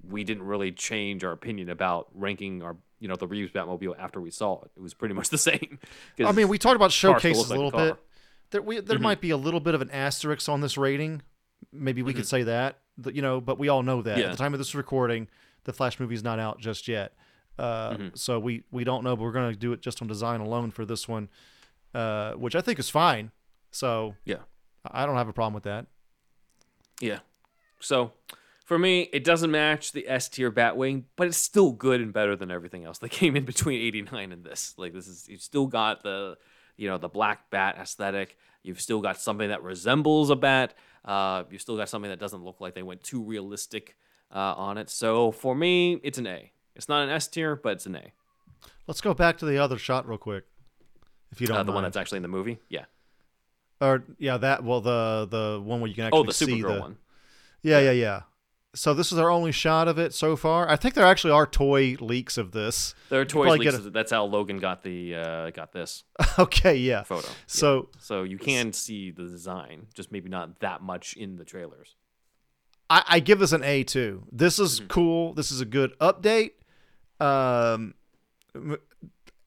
[0.08, 4.20] we didn't really change our opinion about ranking our, you know, the Reeves Batmobile after
[4.20, 4.70] we saw it.
[4.76, 5.78] It was pretty much the same.
[6.24, 7.96] I mean, we talked about showcases a little bit.
[8.50, 11.22] There, we, there might be a little bit of an asterisk on this rating.
[11.72, 12.78] Maybe we could say that,
[13.12, 14.26] you know, but we all know that Yeah.
[14.26, 15.28] at the time of this recording,
[15.64, 17.14] the Flash movie's not out just yet.
[17.58, 20.40] Uh, So we we don't know, but we're going to do it just on design
[20.40, 21.28] alone for this one,
[21.94, 23.30] uh, which I think is fine.
[23.70, 24.38] So yeah.
[24.88, 25.86] I don't have a problem with that.
[27.00, 27.20] Yeah.
[27.80, 28.12] So
[28.64, 32.34] for me, it doesn't match the S tier Batwing, but it's still good and better
[32.36, 34.74] than everything else that came in between 89 and this.
[34.76, 36.36] Like this is you've still got the
[36.76, 38.36] you know the black bat aesthetic.
[38.62, 40.74] You've still got something that resembles a bat.
[41.04, 43.96] Uh, you've still got something that doesn't look like they went too realistic
[44.34, 44.88] uh, on it.
[44.88, 46.50] So for me, it's an A.
[46.74, 48.12] It's not an S tier, but it's an A.
[48.86, 50.44] Let's go back to the other shot real quick,
[51.30, 52.58] if you don't Uh, the one that's actually in the movie.
[52.68, 52.84] Yeah.
[53.80, 56.74] or yeah, that well the the one where you can actually Oh, the see Supergirl
[56.74, 56.96] the one.
[57.62, 58.20] Yeah, yeah, yeah.
[58.74, 60.68] So this is our only shot of it so far.
[60.68, 62.94] I think there actually are toy leaks of this.
[63.08, 63.78] There are probably leaks.
[63.78, 66.04] get That's how Logan got the uh, got this
[66.38, 67.02] okay, yeah.
[67.02, 67.28] photo.
[67.28, 67.34] Yeah.
[67.46, 71.96] So so you can see the design, just maybe not that much in the trailers.
[72.90, 74.24] I, I give this an A too.
[74.30, 75.32] This is cool.
[75.34, 76.52] This is a good update.
[77.20, 77.94] Um,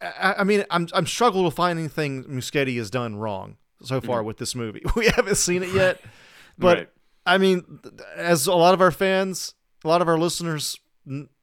[0.02, 4.38] I mean, I'm I'm struggling to find anything Muschietti has done wrong so far with
[4.38, 4.84] this movie.
[4.96, 6.02] We haven't seen it yet,
[6.58, 6.90] but Right.
[7.28, 7.80] I mean,
[8.16, 9.54] as a lot of our fans,
[9.84, 10.80] a lot of our listeners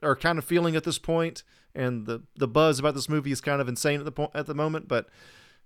[0.03, 1.43] are kind of feeling at this point,
[1.75, 4.47] and the the buzz about this movie is kind of insane at the point at
[4.47, 4.89] the moment.
[4.89, 5.09] But,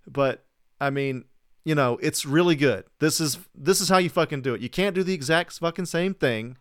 [0.07, 0.45] but
[0.81, 1.25] I mean,
[1.65, 2.85] you know, it's really good.
[2.99, 4.61] This is this is how you fucking do it.
[4.61, 6.57] You can't do the exact fucking same thing.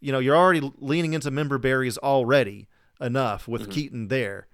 [0.00, 2.68] You know, you're already leaning into member berries already
[3.00, 3.70] enough with mm-hmm.
[3.72, 4.46] Keaton there.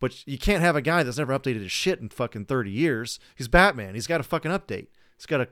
[0.00, 3.18] But you can't have a guy that's never updated his shit in fucking 30 years.
[3.36, 3.94] He's Batman.
[3.94, 4.88] He's got to fucking update.
[5.16, 5.48] He's got to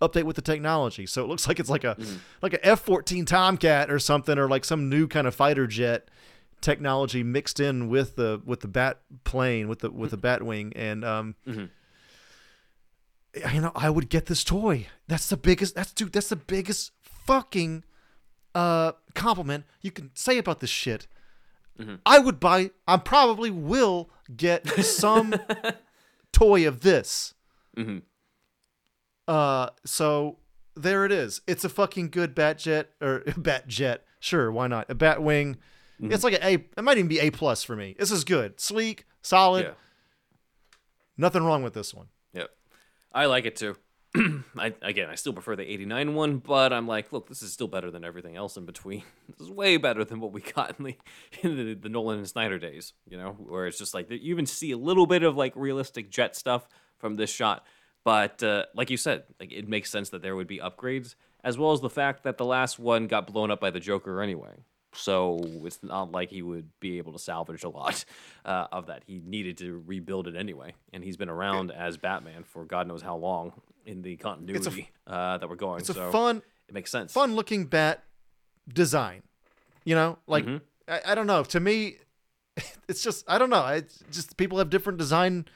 [0.00, 1.06] update with the technology.
[1.06, 1.96] So it looks like it's like a
[2.42, 6.08] like a F-14 Tomcat or something or like some new kind of fighter jet
[6.60, 11.04] technology mixed in with the with the bat plane with the with the Batwing and
[11.04, 11.34] um
[13.52, 14.86] you know, I would get this toy.
[15.08, 17.84] That's the biggest that's dude, that's the biggest fucking
[18.54, 21.06] uh compliment you can say about this shit.
[22.06, 25.34] I would buy I probably will get some
[26.32, 27.34] toy of this.
[27.76, 28.02] Mhm.
[29.26, 30.38] Uh so
[30.74, 31.40] there it is.
[31.46, 34.04] It's a fucking good bat jet or bat jet.
[34.20, 34.90] Sure, why not?
[34.90, 35.56] A bat wing.
[35.98, 37.96] It's like an A it might even be A plus for me.
[37.98, 38.60] This is good.
[38.60, 39.66] Sleek, solid.
[39.66, 39.72] Yeah.
[41.16, 42.08] Nothing wrong with this one.
[42.34, 42.50] Yep.
[43.12, 43.76] I like it too.
[44.58, 47.68] I, again, I still prefer the 89 one, but I'm like, look, this is still
[47.68, 49.02] better than everything else in between.
[49.28, 50.96] This is way better than what we got in the,
[51.42, 54.46] in the, the Nolan and Snyder days, you know, where it's just like you even
[54.46, 56.68] see a little bit of like realistic jet stuff
[56.98, 57.66] from this shot.
[58.06, 61.58] But uh, like you said, like it makes sense that there would be upgrades, as
[61.58, 64.62] well as the fact that the last one got blown up by the Joker anyway.
[64.92, 68.04] So it's not like he would be able to salvage a lot
[68.44, 69.02] uh, of that.
[69.08, 73.02] He needed to rebuild it anyway, and he's been around as Batman for God knows
[73.02, 73.52] how long
[73.84, 75.80] in the continuity uh, that we're going.
[75.80, 77.12] It's a so fun it makes sense.
[77.12, 78.04] fun looking bat
[78.72, 79.22] design.
[79.84, 80.58] You know, like Mm-hmm.
[80.88, 81.42] I, I don't know.
[81.42, 81.96] To me,
[82.88, 83.66] it's just I don't know.
[83.66, 85.46] It's just people have different design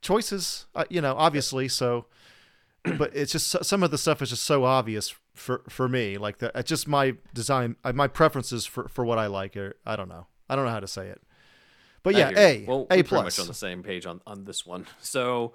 [0.00, 0.66] choices.
[0.74, 1.68] Uh, you know, obviously.
[1.68, 2.06] So,
[2.98, 6.18] but it's just some of the stuff is just so obvious for for me.
[6.18, 9.56] Like that, it's just my design, uh, my preferences for for what I like.
[9.56, 10.26] Or I don't know.
[10.48, 11.22] I don't know how to say it.
[12.02, 13.40] But yeah, A, well, A we're pretty much plus.
[13.40, 14.86] on the same page on, on this one.
[15.00, 15.52] So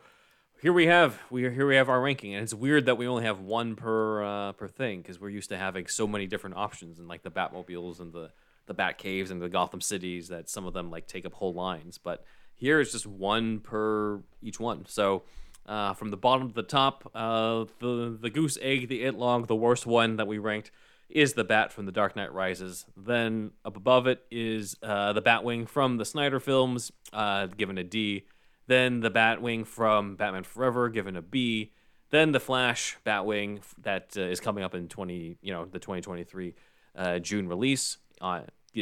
[0.62, 3.24] here we have we here we have our ranking, and it's weird that we only
[3.24, 7.00] have one per uh, per thing because we're used to having so many different options
[7.00, 8.32] and like the Batmobiles and the
[8.68, 11.54] the Bat Caves and the Gotham cities that some of them like take up whole
[11.54, 12.24] lines, but
[12.56, 14.86] here it's just one per each one.
[14.88, 15.24] So.
[15.68, 19.48] Uh, from the bottom to the top, uh, the the goose egg, the it log,
[19.48, 20.70] the worst one that we ranked
[21.10, 22.86] is the bat from the Dark Knight Rises.
[22.96, 27.84] Then up above it is uh, the Batwing from the Snyder films, uh, given a
[27.84, 28.28] D.
[28.68, 31.72] Then the Batwing from Batman Forever, given a B.
[32.12, 36.02] Then the Flash Batwing that uh, is coming up in twenty, you know, the twenty
[36.02, 36.54] twenty three
[36.96, 37.98] uh, June release.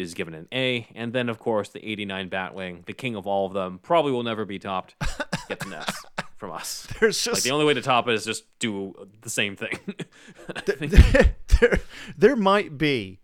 [0.01, 3.45] Is given an A, and then of course the '89 Batwing, the king of all
[3.45, 4.95] of them, probably will never be topped.
[5.47, 6.05] Gets an S
[6.37, 6.87] from us.
[6.99, 9.77] There's just Like the only way to top it is just do the same thing.
[11.59, 11.79] there,
[12.17, 13.19] there might be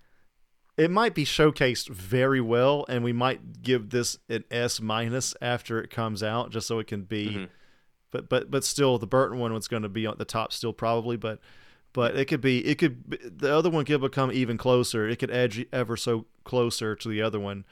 [0.78, 5.82] it might be showcased very well and we might give this an s minus after
[5.82, 7.44] it comes out just so it can be Mm-hmm.
[8.12, 10.72] but but but still the burton one was going to be at the top still
[10.74, 11.40] probably but
[11.94, 15.32] but it could be it could the other one could become even closer it could
[15.32, 17.66] edge ever so closer to the other one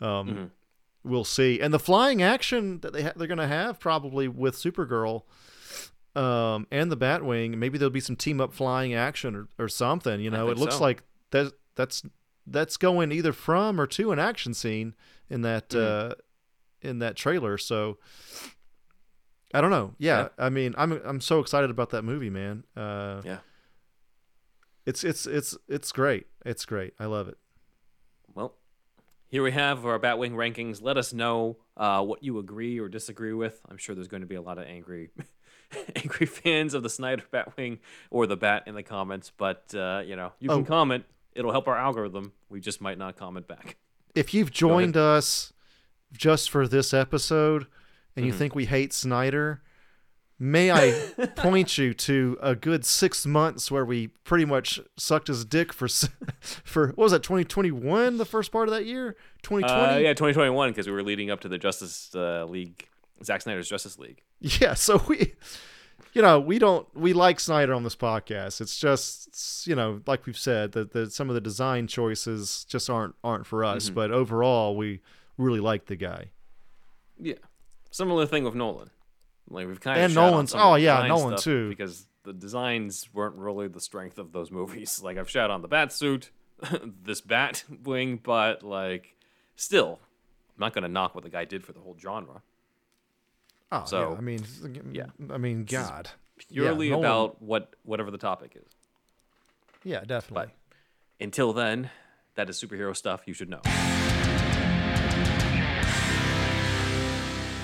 [0.00, 0.44] um Mm-hmm.
[1.04, 4.56] we'll see and the flying action that they ha- they're going to have probably with
[4.56, 5.22] supergirl
[6.16, 7.56] um, and the Batwing.
[7.56, 10.20] Maybe there'll be some team up flying action or, or something.
[10.20, 10.80] You know, it looks so.
[10.80, 11.02] like
[11.32, 12.04] that that's
[12.46, 14.94] that's going either from or to an action scene
[15.28, 16.12] in that Mm-hmm.
[16.12, 16.14] uh,
[16.82, 17.58] in that trailer.
[17.58, 17.98] So
[19.52, 19.94] I don't know.
[19.98, 20.28] Yeah, Yeah.
[20.38, 22.62] I mean, I'm I'm so excited about that movie, man.
[22.76, 23.38] Uh, yeah.
[24.86, 26.26] It's it's it's it's great.
[26.44, 26.94] It's great.
[26.98, 27.38] I love it.
[28.34, 28.54] Well,
[29.28, 30.82] here we have our Batwing rankings.
[30.82, 33.60] Let us know uh, what you agree or disagree with.
[33.68, 35.10] I'm sure there's going to be a lot of angry,
[35.96, 37.78] angry fans of the Snyder Batwing
[38.10, 39.32] or the Bat in the comments.
[39.36, 40.64] But uh, you know, you can Oh.
[40.64, 41.04] comment.
[41.34, 42.32] It'll help our algorithm.
[42.48, 43.76] We just might not comment back.
[44.14, 45.52] If you've joined us
[46.12, 47.66] just for this episode
[48.14, 49.60] and you think we hate Snyder,
[50.38, 50.92] may I
[51.36, 55.88] point you to a good six months where we pretty much sucked his dick for
[56.40, 60.70] for what was that 2021 the first part of that year 2020 Uh, yeah, 2021
[60.70, 62.88] because we were leading up to the Justice uh, League,
[63.22, 64.22] Zack Snyder's Justice League.
[64.40, 65.34] Yeah, so we
[66.14, 68.60] you know, we don't we like Snyder on this podcast.
[68.60, 72.64] It's just it's, you know, like we've said, that the, some of the design choices
[72.68, 73.86] just aren't aren't for us.
[73.86, 73.94] Mm-hmm.
[73.94, 75.00] But overall, we
[75.36, 76.30] really like the guy.
[77.18, 77.34] Yeah.
[77.90, 78.90] Similar thing with Nolan.
[79.48, 81.68] Like we've kind And oh, of shot Nolan's- oh, yeah, Nolan too.
[81.68, 85.00] because the designs weren't really the strength of those movies.
[85.02, 86.30] Like I've shot on the bat suit,
[87.02, 89.14] this bat wing, but like
[89.56, 90.00] still,
[90.56, 92.42] I'm not gonna knock what the guy did for the whole genre.
[93.72, 94.44] Oh, So, mm, yeah, I mean,
[94.94, 95.34] yeah.
[95.34, 96.10] I mean, God,
[96.48, 98.72] Purely Yeah, Nolan- about what whatever the topic is.
[99.84, 100.52] yeah, definitely.
[100.70, 101.90] But until then,
[102.34, 103.60] that is superhero stuff you should know.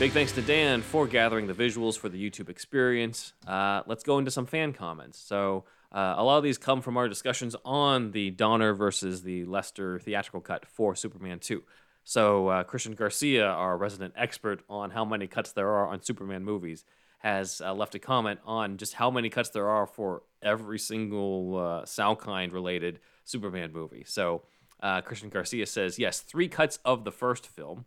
[0.00, 3.34] Big thanks to Dan for gathering the visuals for the YouTube experience.
[3.46, 5.18] Uh, let's go into some fan comments.
[5.18, 9.44] So, uh, a lot of these come from our discussions on the Donner versus the
[9.44, 11.62] Lester theatrical cut for Superman 2.
[12.02, 16.46] So, uh, Christian Garcia, our resident expert on how many cuts there are on Superman
[16.46, 16.86] movies,
[17.18, 21.58] has uh, left a comment on just how many cuts there are for every single
[21.58, 24.04] uh, Salkind related Superman movie.
[24.06, 24.44] So,
[24.82, 27.84] uh, Christian Garcia says, yes, three cuts of the first film,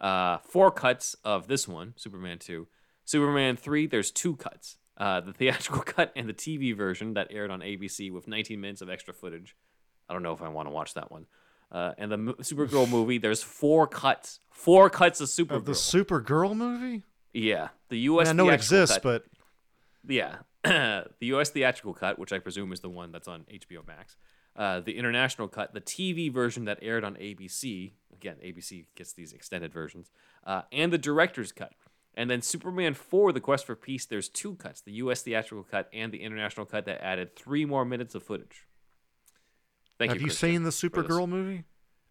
[0.00, 2.66] uh, four cuts of this one, Superman 2.
[3.04, 4.76] Superman 3, there's two cuts.
[4.96, 8.80] Uh, the theatrical cut and the TV version that aired on ABC with 19 minutes
[8.80, 9.56] of extra footage.
[10.08, 11.26] I don't know if I want to watch that one.
[11.70, 14.40] Uh, and the mo- Supergirl movie, there's four cuts.
[14.50, 15.56] Four cuts of Supergirl.
[15.56, 17.02] Of the Supergirl movie?
[17.32, 17.68] yeah.
[17.88, 18.28] The U.S.
[18.28, 19.24] I, mean, I know it exists, cut- but
[20.08, 21.50] yeah, the U.S.
[21.50, 24.16] theatrical cut, which I presume is the one that's on HBO Max,
[24.56, 27.92] uh, the international cut, the TV version that aired on ABC.
[28.12, 30.10] Again, ABC gets these extended versions,
[30.46, 31.72] uh, and the director's cut.
[32.14, 35.20] And then Superman 4, The Quest for Peace, there's two cuts the U.S.
[35.20, 38.66] theatrical cut and the international cut that added three more minutes of footage.
[39.98, 40.70] Thank have you seen the.
[40.70, 41.64] Supergirl movie?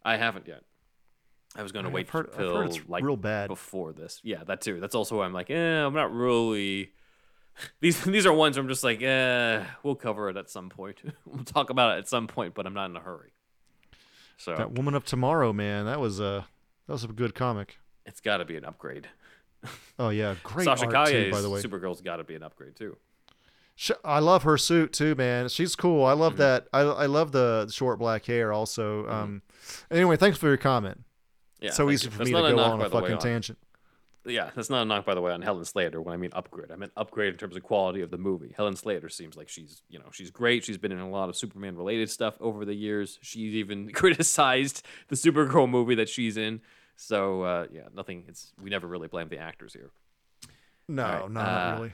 [0.04, 0.62] I haven't yet.
[1.56, 3.48] I was going to wait heard- till like real bad.
[3.48, 4.20] before this.
[4.24, 4.80] Yeah, that too.
[4.80, 6.92] That's also why I'm like, eh, I'm not really.
[7.80, 10.98] These these are ones where I'm just like, eh, we'll cover it at some point.
[11.26, 13.32] we'll talk about it at some point, but I'm not in a hurry.
[14.38, 16.46] So That Woman of Tomorrow, man, that was a
[16.88, 17.78] that was a good comic.
[18.06, 19.08] it's got to be an upgrade.
[19.98, 21.60] Oh yeah, great Sasha art too, by the way.
[21.62, 22.98] Supergirl's got to be an upgrade too.
[24.04, 25.50] I love her suit too, man.
[25.50, 26.06] She's cool.
[26.06, 26.22] I Mm-hmm.
[26.22, 26.68] love that.
[26.74, 29.08] I I love the short black hair also.
[29.10, 29.42] Um,
[29.90, 31.02] anyway, thanks for your comment.
[31.62, 32.12] Yeah, so easy you.
[32.12, 33.58] for That's me to go on a the way, fucking tangent.
[34.26, 36.72] Yeah, that's not a knock, by the way, on Helen Slater when I mean upgrade.
[36.72, 38.54] I meant upgrade in terms of quality of the movie.
[38.56, 40.64] Helen Slater seems like she's, you know, she's great.
[40.64, 43.20] She's been in a lot of Superman related stuff over the years.
[43.22, 46.62] She's even criticized the Supergirl movie that she's in.
[46.96, 48.26] So uh, yeah, nothing.
[48.28, 49.92] It's we never really blame the actors here.
[50.88, 51.94] No, right, no, uh, not really.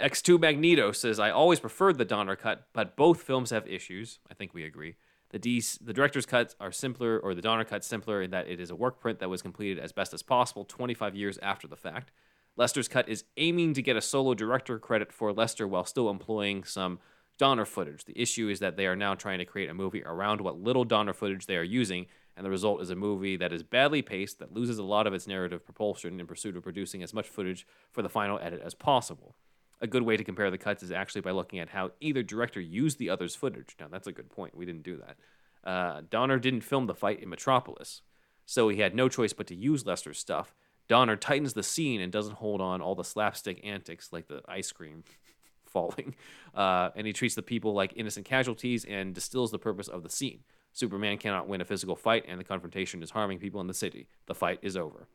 [0.00, 4.18] X2 Magneto says, I always preferred the Donner cut, but both films have issues.
[4.30, 4.96] I think we agree.
[5.34, 8.60] The, D- the director's cuts are simpler, or the Donner cut's simpler, in that it
[8.60, 11.74] is a work print that was completed as best as possible 25 years after the
[11.74, 12.12] fact.
[12.56, 16.62] Lester's cut is aiming to get a solo director credit for Lester while still employing
[16.62, 17.00] some
[17.36, 18.04] Donner footage.
[18.04, 20.84] The issue is that they are now trying to create a movie around what little
[20.84, 22.06] Donner footage they are using,
[22.36, 25.14] and the result is a movie that is badly paced, that loses a lot of
[25.14, 28.74] its narrative propulsion in pursuit of producing as much footage for the final edit as
[28.74, 29.34] possible.
[29.80, 32.60] A good way to compare the cuts is actually by looking at how either director
[32.60, 33.76] used the other's footage.
[33.78, 34.56] Now, that's a good point.
[34.56, 35.68] We didn't do that.
[35.68, 38.02] Uh, Donner didn't film the fight in Metropolis,
[38.46, 40.54] so he had no choice but to use Lester's stuff.
[40.88, 44.70] Donner tightens the scene and doesn't hold on all the slapstick antics like the ice
[44.70, 45.04] cream
[45.64, 46.14] falling.
[46.54, 50.10] Uh, and he treats the people like innocent casualties and distills the purpose of the
[50.10, 50.40] scene.
[50.72, 54.08] Superman cannot win a physical fight, and the confrontation is harming people in the city.
[54.26, 55.06] The fight is over.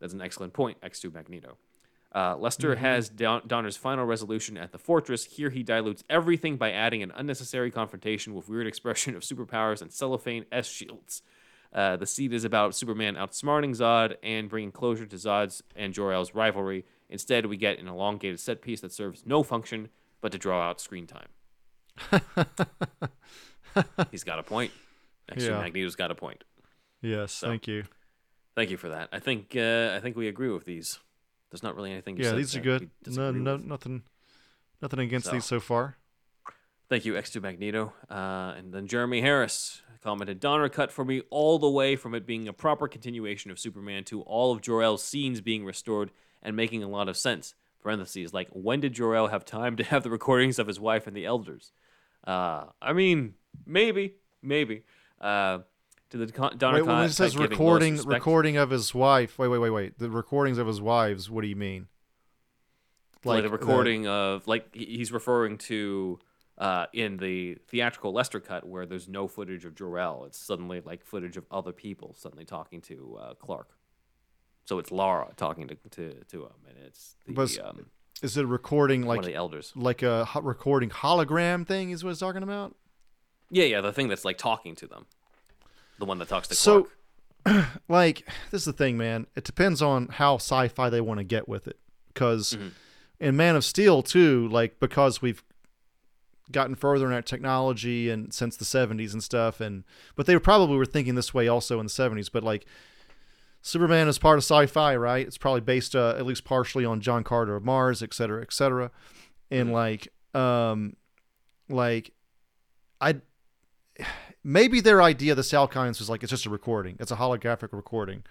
[0.00, 1.58] That's an excellent point, X2 Magneto.
[2.12, 5.24] Uh, Lester has Don- Donner's final resolution at the fortress.
[5.24, 9.92] Here he dilutes everything by adding an unnecessary confrontation with weird expression of superpowers and
[9.92, 11.22] cellophane S shields.
[11.72, 16.34] Uh, the seed is about Superman outsmarting Zod and bringing closure to Zod's and Jor-El's
[16.34, 16.84] rivalry.
[17.08, 19.88] Instead, we get an elongated set piece that serves no function
[20.20, 21.28] but to draw out screen time.
[24.10, 24.72] He's got a point.
[25.30, 25.60] Actually, Yeah.
[25.62, 26.42] Magneto's got a point.
[27.02, 27.84] Yes, thank you.
[28.56, 29.08] Thank you for that.
[29.12, 30.98] I think uh, I think we agree with these.
[31.50, 32.16] There's not really anything.
[32.16, 32.90] Yeah, these are good.
[33.06, 33.64] No, no, with.
[33.64, 34.02] nothing,
[34.80, 35.32] nothing against So.
[35.32, 35.96] these so far.
[36.88, 37.92] Thank you, X2 Magneto.
[38.10, 42.26] Uh, and then Jeremy Harris commented Donner cut for me all the way from it
[42.26, 46.10] being a proper continuation of Superman to all of Jor-El's scenes being restored
[46.42, 47.54] and making a lot of sense.
[47.82, 51.16] Parentheses, like, when did Jor-El have time to have the recordings of his wife and
[51.16, 51.72] the elders?
[52.26, 53.34] Uh, I mean,
[53.66, 54.82] maybe, maybe.
[55.20, 55.60] Uh,
[56.10, 59.38] to the con- Donner Wait, when it says recording, recording of his wife.
[59.38, 59.98] Wait, wait, wait, wait.
[59.98, 61.30] The recordings of his wives.
[61.30, 61.88] What do you mean?
[63.24, 66.18] like, the the- recording of like he's referring to
[66.58, 70.24] uh, in the theatrical Lester cut where there's no footage of Jor-El.
[70.24, 73.68] It's suddenly like footage of other people suddenly talking to uh, Clark.
[74.64, 77.86] So it's Lara talking to to, to him, and it's the Was- um,
[78.22, 79.72] is it a recording like the elders.
[79.74, 81.90] like a ho- recording hologram thing?
[81.90, 82.74] Is what it's talking about?
[83.50, 85.06] Yeah, yeah, the thing that's like talking to them,
[86.00, 86.88] the one that talks to So-
[87.44, 87.66] Clark.
[87.88, 89.26] like this is the thing man.
[89.36, 91.78] It depends on how sci-fi they want to get with it.
[92.12, 92.68] Because Mm-hmm.
[93.20, 95.42] in man of steel too like because we've
[96.52, 99.84] gotten further in our technology and since the 70s and stuff and
[100.16, 102.66] but they probably were thinking this way also in the 70s but like
[103.62, 105.24] superman is part of sci-fi right?
[105.26, 108.52] It's probably based uh, at least partially on john carter of mars et cetera et
[108.52, 108.90] cetera.
[109.50, 110.96] And like um
[111.68, 112.10] like
[113.00, 113.14] i
[114.44, 116.96] maybe their idea, the Salkinds, was like it's just a recording.
[117.00, 118.22] It's a holographic recording,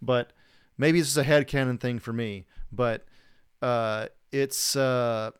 [0.00, 0.32] but
[0.76, 2.46] maybe this is a headcanon thing for me.
[2.72, 3.04] But
[3.62, 5.30] uh, it's uh,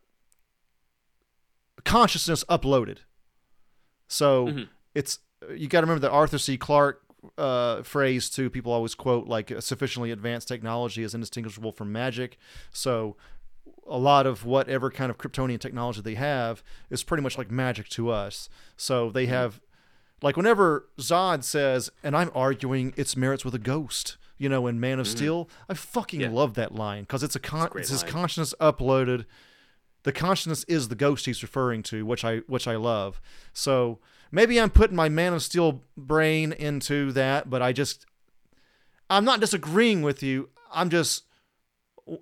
[1.84, 2.98] consciousness uploaded.
[4.08, 4.68] So Mhm.
[4.94, 5.18] it's
[5.54, 6.56] you got to remember the Arthur C.
[6.56, 7.02] Clarke
[7.36, 8.50] uh, phrase too.
[8.50, 12.38] People always quote like sufficiently advanced technology is indistinguishable from magic.
[12.72, 13.16] So
[13.86, 17.88] a lot of whatever kind of Kryptonian technology they have is pretty much like magic
[17.90, 18.48] to us.
[18.76, 19.60] So they have,
[20.22, 24.80] like, whenever Zod says, and I'm arguing its merits with a ghost, you know, in
[24.80, 25.16] Man of mm-hmm.
[25.16, 26.30] Steel, I fucking Yeah.
[26.30, 28.12] love that line because it's a con- great it's his line.
[28.12, 29.26] consciousness uploaded.
[30.04, 33.20] The consciousness is the ghost he's referring to, which I which I love.
[33.52, 33.98] So
[34.30, 38.06] maybe I'm putting my Man of Steel brain into that, but I just
[39.10, 40.50] I'm not disagreeing with you.
[40.72, 41.24] I'm just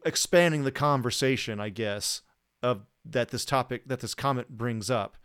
[0.05, 2.23] expanding the conversation, I guess,
[2.63, 5.17] of that this topic that this comment brings up.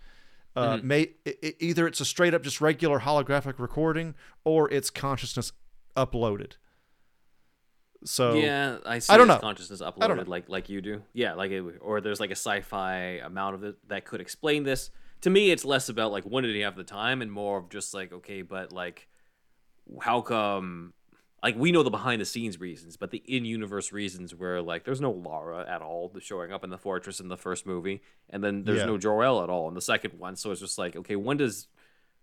[0.55, 0.87] Uh, Mm-hmm.
[0.87, 5.53] may i i- either it's a straight up just regular holographic recording or it's consciousness
[5.95, 6.53] uploaded.
[8.03, 9.37] So yeah, I see I don't know.
[9.37, 10.23] consciousness uploaded know.
[10.25, 11.03] like like you do.
[11.13, 14.89] Yeah, like it, or there's like a sci-fi amount of it that could explain this.
[15.21, 17.69] To me, it's less about like when did he have the time, and more of
[17.69, 19.07] just like okay, but like
[20.01, 20.93] how come?
[21.43, 24.83] Like we know the behind the scenes reasons, but the in universe reasons where like
[24.83, 28.43] there's no Lara at all showing up in the fortress in the first movie, and
[28.43, 28.85] then there's Yeah.
[28.85, 30.35] no Jor-El at all in the second one.
[30.35, 31.67] So it's just like okay, when does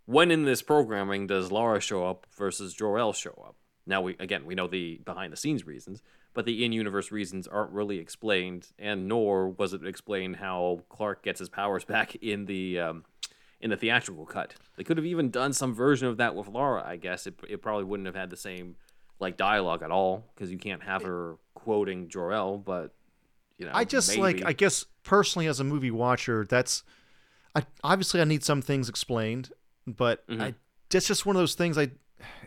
[0.07, 3.57] when in this programming does Lara show up versus Jor-El show up?
[3.87, 6.01] Now we again we know the behind the scenes reasons,
[6.33, 11.41] but the in-universe reasons aren't really explained, and nor was it explained how Clark gets
[11.41, 13.05] his powers back in the um,
[13.61, 14.55] in the theatrical cut.
[14.77, 16.85] They could have even done some version of that with Lara.
[16.87, 18.77] I guess it it probably wouldn't have had the same
[19.21, 22.95] like dialogue at all because you can't have her quoting Jor-El, but
[23.59, 24.45] you know I just like.
[24.45, 26.83] I guess personally as a movie watcher, that's
[27.55, 29.51] I obviously I need some things explained,
[29.87, 30.43] but Mm-hmm.
[30.43, 30.55] I
[30.91, 31.91] that's just one of those things I.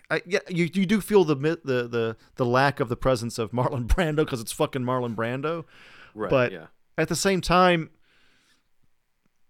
[0.09, 3.51] I, yeah, you, you do feel the the the the lack of the presence of
[3.51, 5.63] Marlon Brando because it's fucking Marlon Brando,
[6.13, 6.65] right, but yeah.
[6.97, 7.89] at the same time,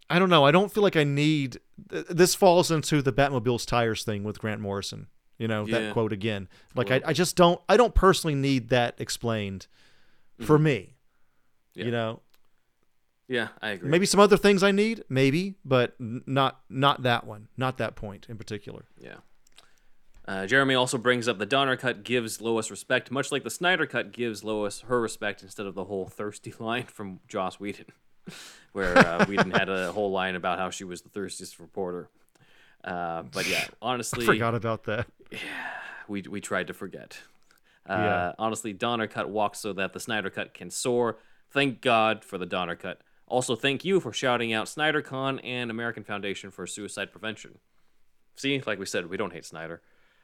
[0.08, 0.46] I don't know.
[0.46, 1.60] I don't feel like I need.
[1.88, 5.08] This falls into the Batmobile's tires thing with Grant Morrison.
[5.42, 5.80] You know Yeah.
[5.80, 6.48] that quote again.
[6.76, 7.60] Like I, I just don't.
[7.68, 9.66] I don't personally need that explained
[10.40, 10.94] for me.
[11.74, 11.80] Mm-hmm.
[11.80, 11.86] Yeah.
[11.86, 12.20] You know,
[13.28, 13.90] Yeah, I agree.
[13.90, 18.28] maybe some other things I need, maybe, but not not that one, not that point
[18.30, 18.86] in particular.
[19.00, 19.16] Yeah.
[20.28, 23.88] Uh, Jeremy also brings up the Donner cut gives Lois respect, much like the Snyder
[23.88, 27.88] cut gives Lois her respect instead of the whole thirsty line from Joss Whedon,
[28.74, 32.10] where uh, Whedon had a whole line about how she was the thirstiest reporter.
[32.84, 35.08] Uh, but yeah, honestly, Forgot about that.
[35.32, 35.40] Yeah,
[36.08, 37.20] we we tried to forget.
[37.90, 38.32] Uh, Yeah.
[38.40, 41.18] Honestly, Donner cut walks so that the Snyder cut can soar.
[41.52, 43.02] Thank God for the Donner cut.
[43.28, 47.60] Also, thank you for shouting out SnyderCon and American Foundation for Suicide Prevention.
[48.36, 49.82] See, like we said, we don't hate Snyder.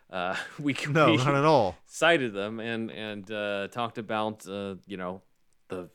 [0.10, 1.76] Uh, we No, we not at all.
[1.86, 5.22] cited them and and uh, talked about uh, you know
[5.70, 5.90] the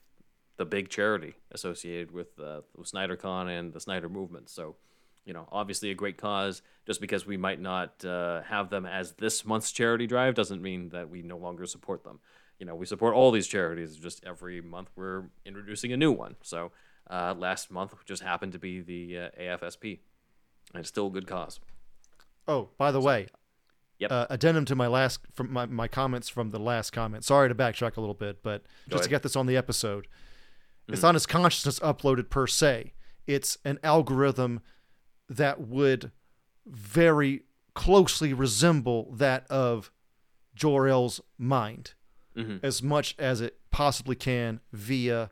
[0.56, 4.48] the big charity associated with uh, with SnyderCon and the Snyder movement.
[4.50, 4.76] So,
[5.24, 6.62] you know, obviously a great cause.
[6.86, 10.88] Just because we might not uh, have them as this month's charity drive doesn't mean
[10.90, 12.18] that we no longer support them.
[12.58, 13.96] You know, we support all these charities.
[13.96, 16.36] Just every month we're introducing a new one.
[16.42, 16.72] So
[17.10, 19.98] uh, last month just happened to be the uh, AFSP,
[20.74, 21.60] and it's still a good cause.
[22.48, 23.28] Oh, by the way,
[23.98, 24.10] Yep.
[24.10, 27.24] uh, addendum to my last from my, my comments from the last comment.
[27.24, 30.08] Sorry to backtrack a little bit, but just to get this on the episode,
[30.88, 32.94] it's not his consciousness uploaded per se.
[33.28, 34.60] It's an algorithm
[35.36, 36.10] that would
[36.66, 37.42] very
[37.74, 39.90] closely resemble that of
[40.54, 41.94] Jor-El's mind,
[42.62, 45.30] as much as it possibly can via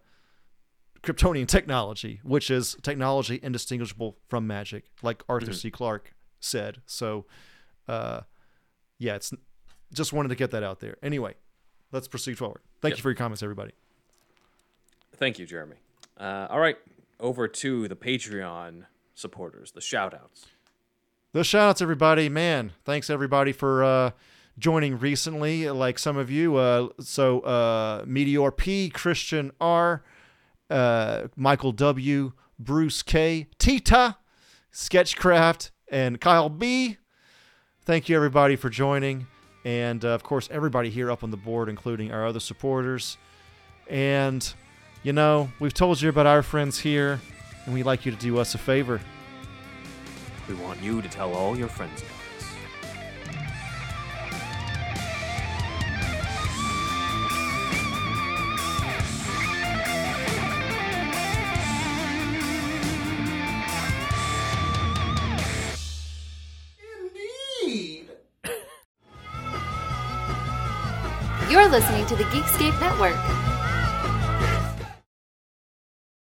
[1.02, 5.70] Kryptonian technology, which is technology indistinguishable from magic, like Arthur C.
[5.70, 6.82] Clarke said.
[6.86, 7.24] So,
[7.88, 8.20] uh,
[8.98, 9.32] yeah, it's
[9.94, 10.96] just wanted to get that out there.
[11.02, 11.34] Anyway,
[11.90, 12.60] let's proceed forward.
[12.82, 12.98] Thank Yep.
[12.98, 13.72] you for your comments, everybody.
[15.14, 15.76] Thank you, Jeremy.
[16.18, 16.76] Uh, all right,
[17.18, 18.84] over to the Patreon
[19.20, 20.46] supporters, the shout outs.
[21.32, 22.28] Those shout outs, everybody.
[22.28, 24.10] Man, thanks everybody for uh,
[24.58, 25.70] joining recently.
[25.70, 30.02] Like some of you, uh, so uh, Meteor P, Christian R,
[30.68, 34.16] uh, Michael W., Bruce K., Tita,
[34.72, 36.98] Sketchcraft, and Kyle B.
[37.84, 39.26] Thank you, everybody, for joining.
[39.64, 43.18] And, uh, of course, everybody here up on the board, including our other supporters.
[43.88, 44.52] And,
[45.02, 47.20] you know, we've told you about our friends here,
[47.70, 49.00] and we'd like you to do us a favor.
[50.48, 52.48] We want you to tell all your friends about us.
[71.48, 73.49] You're listening to the Geekscape Network.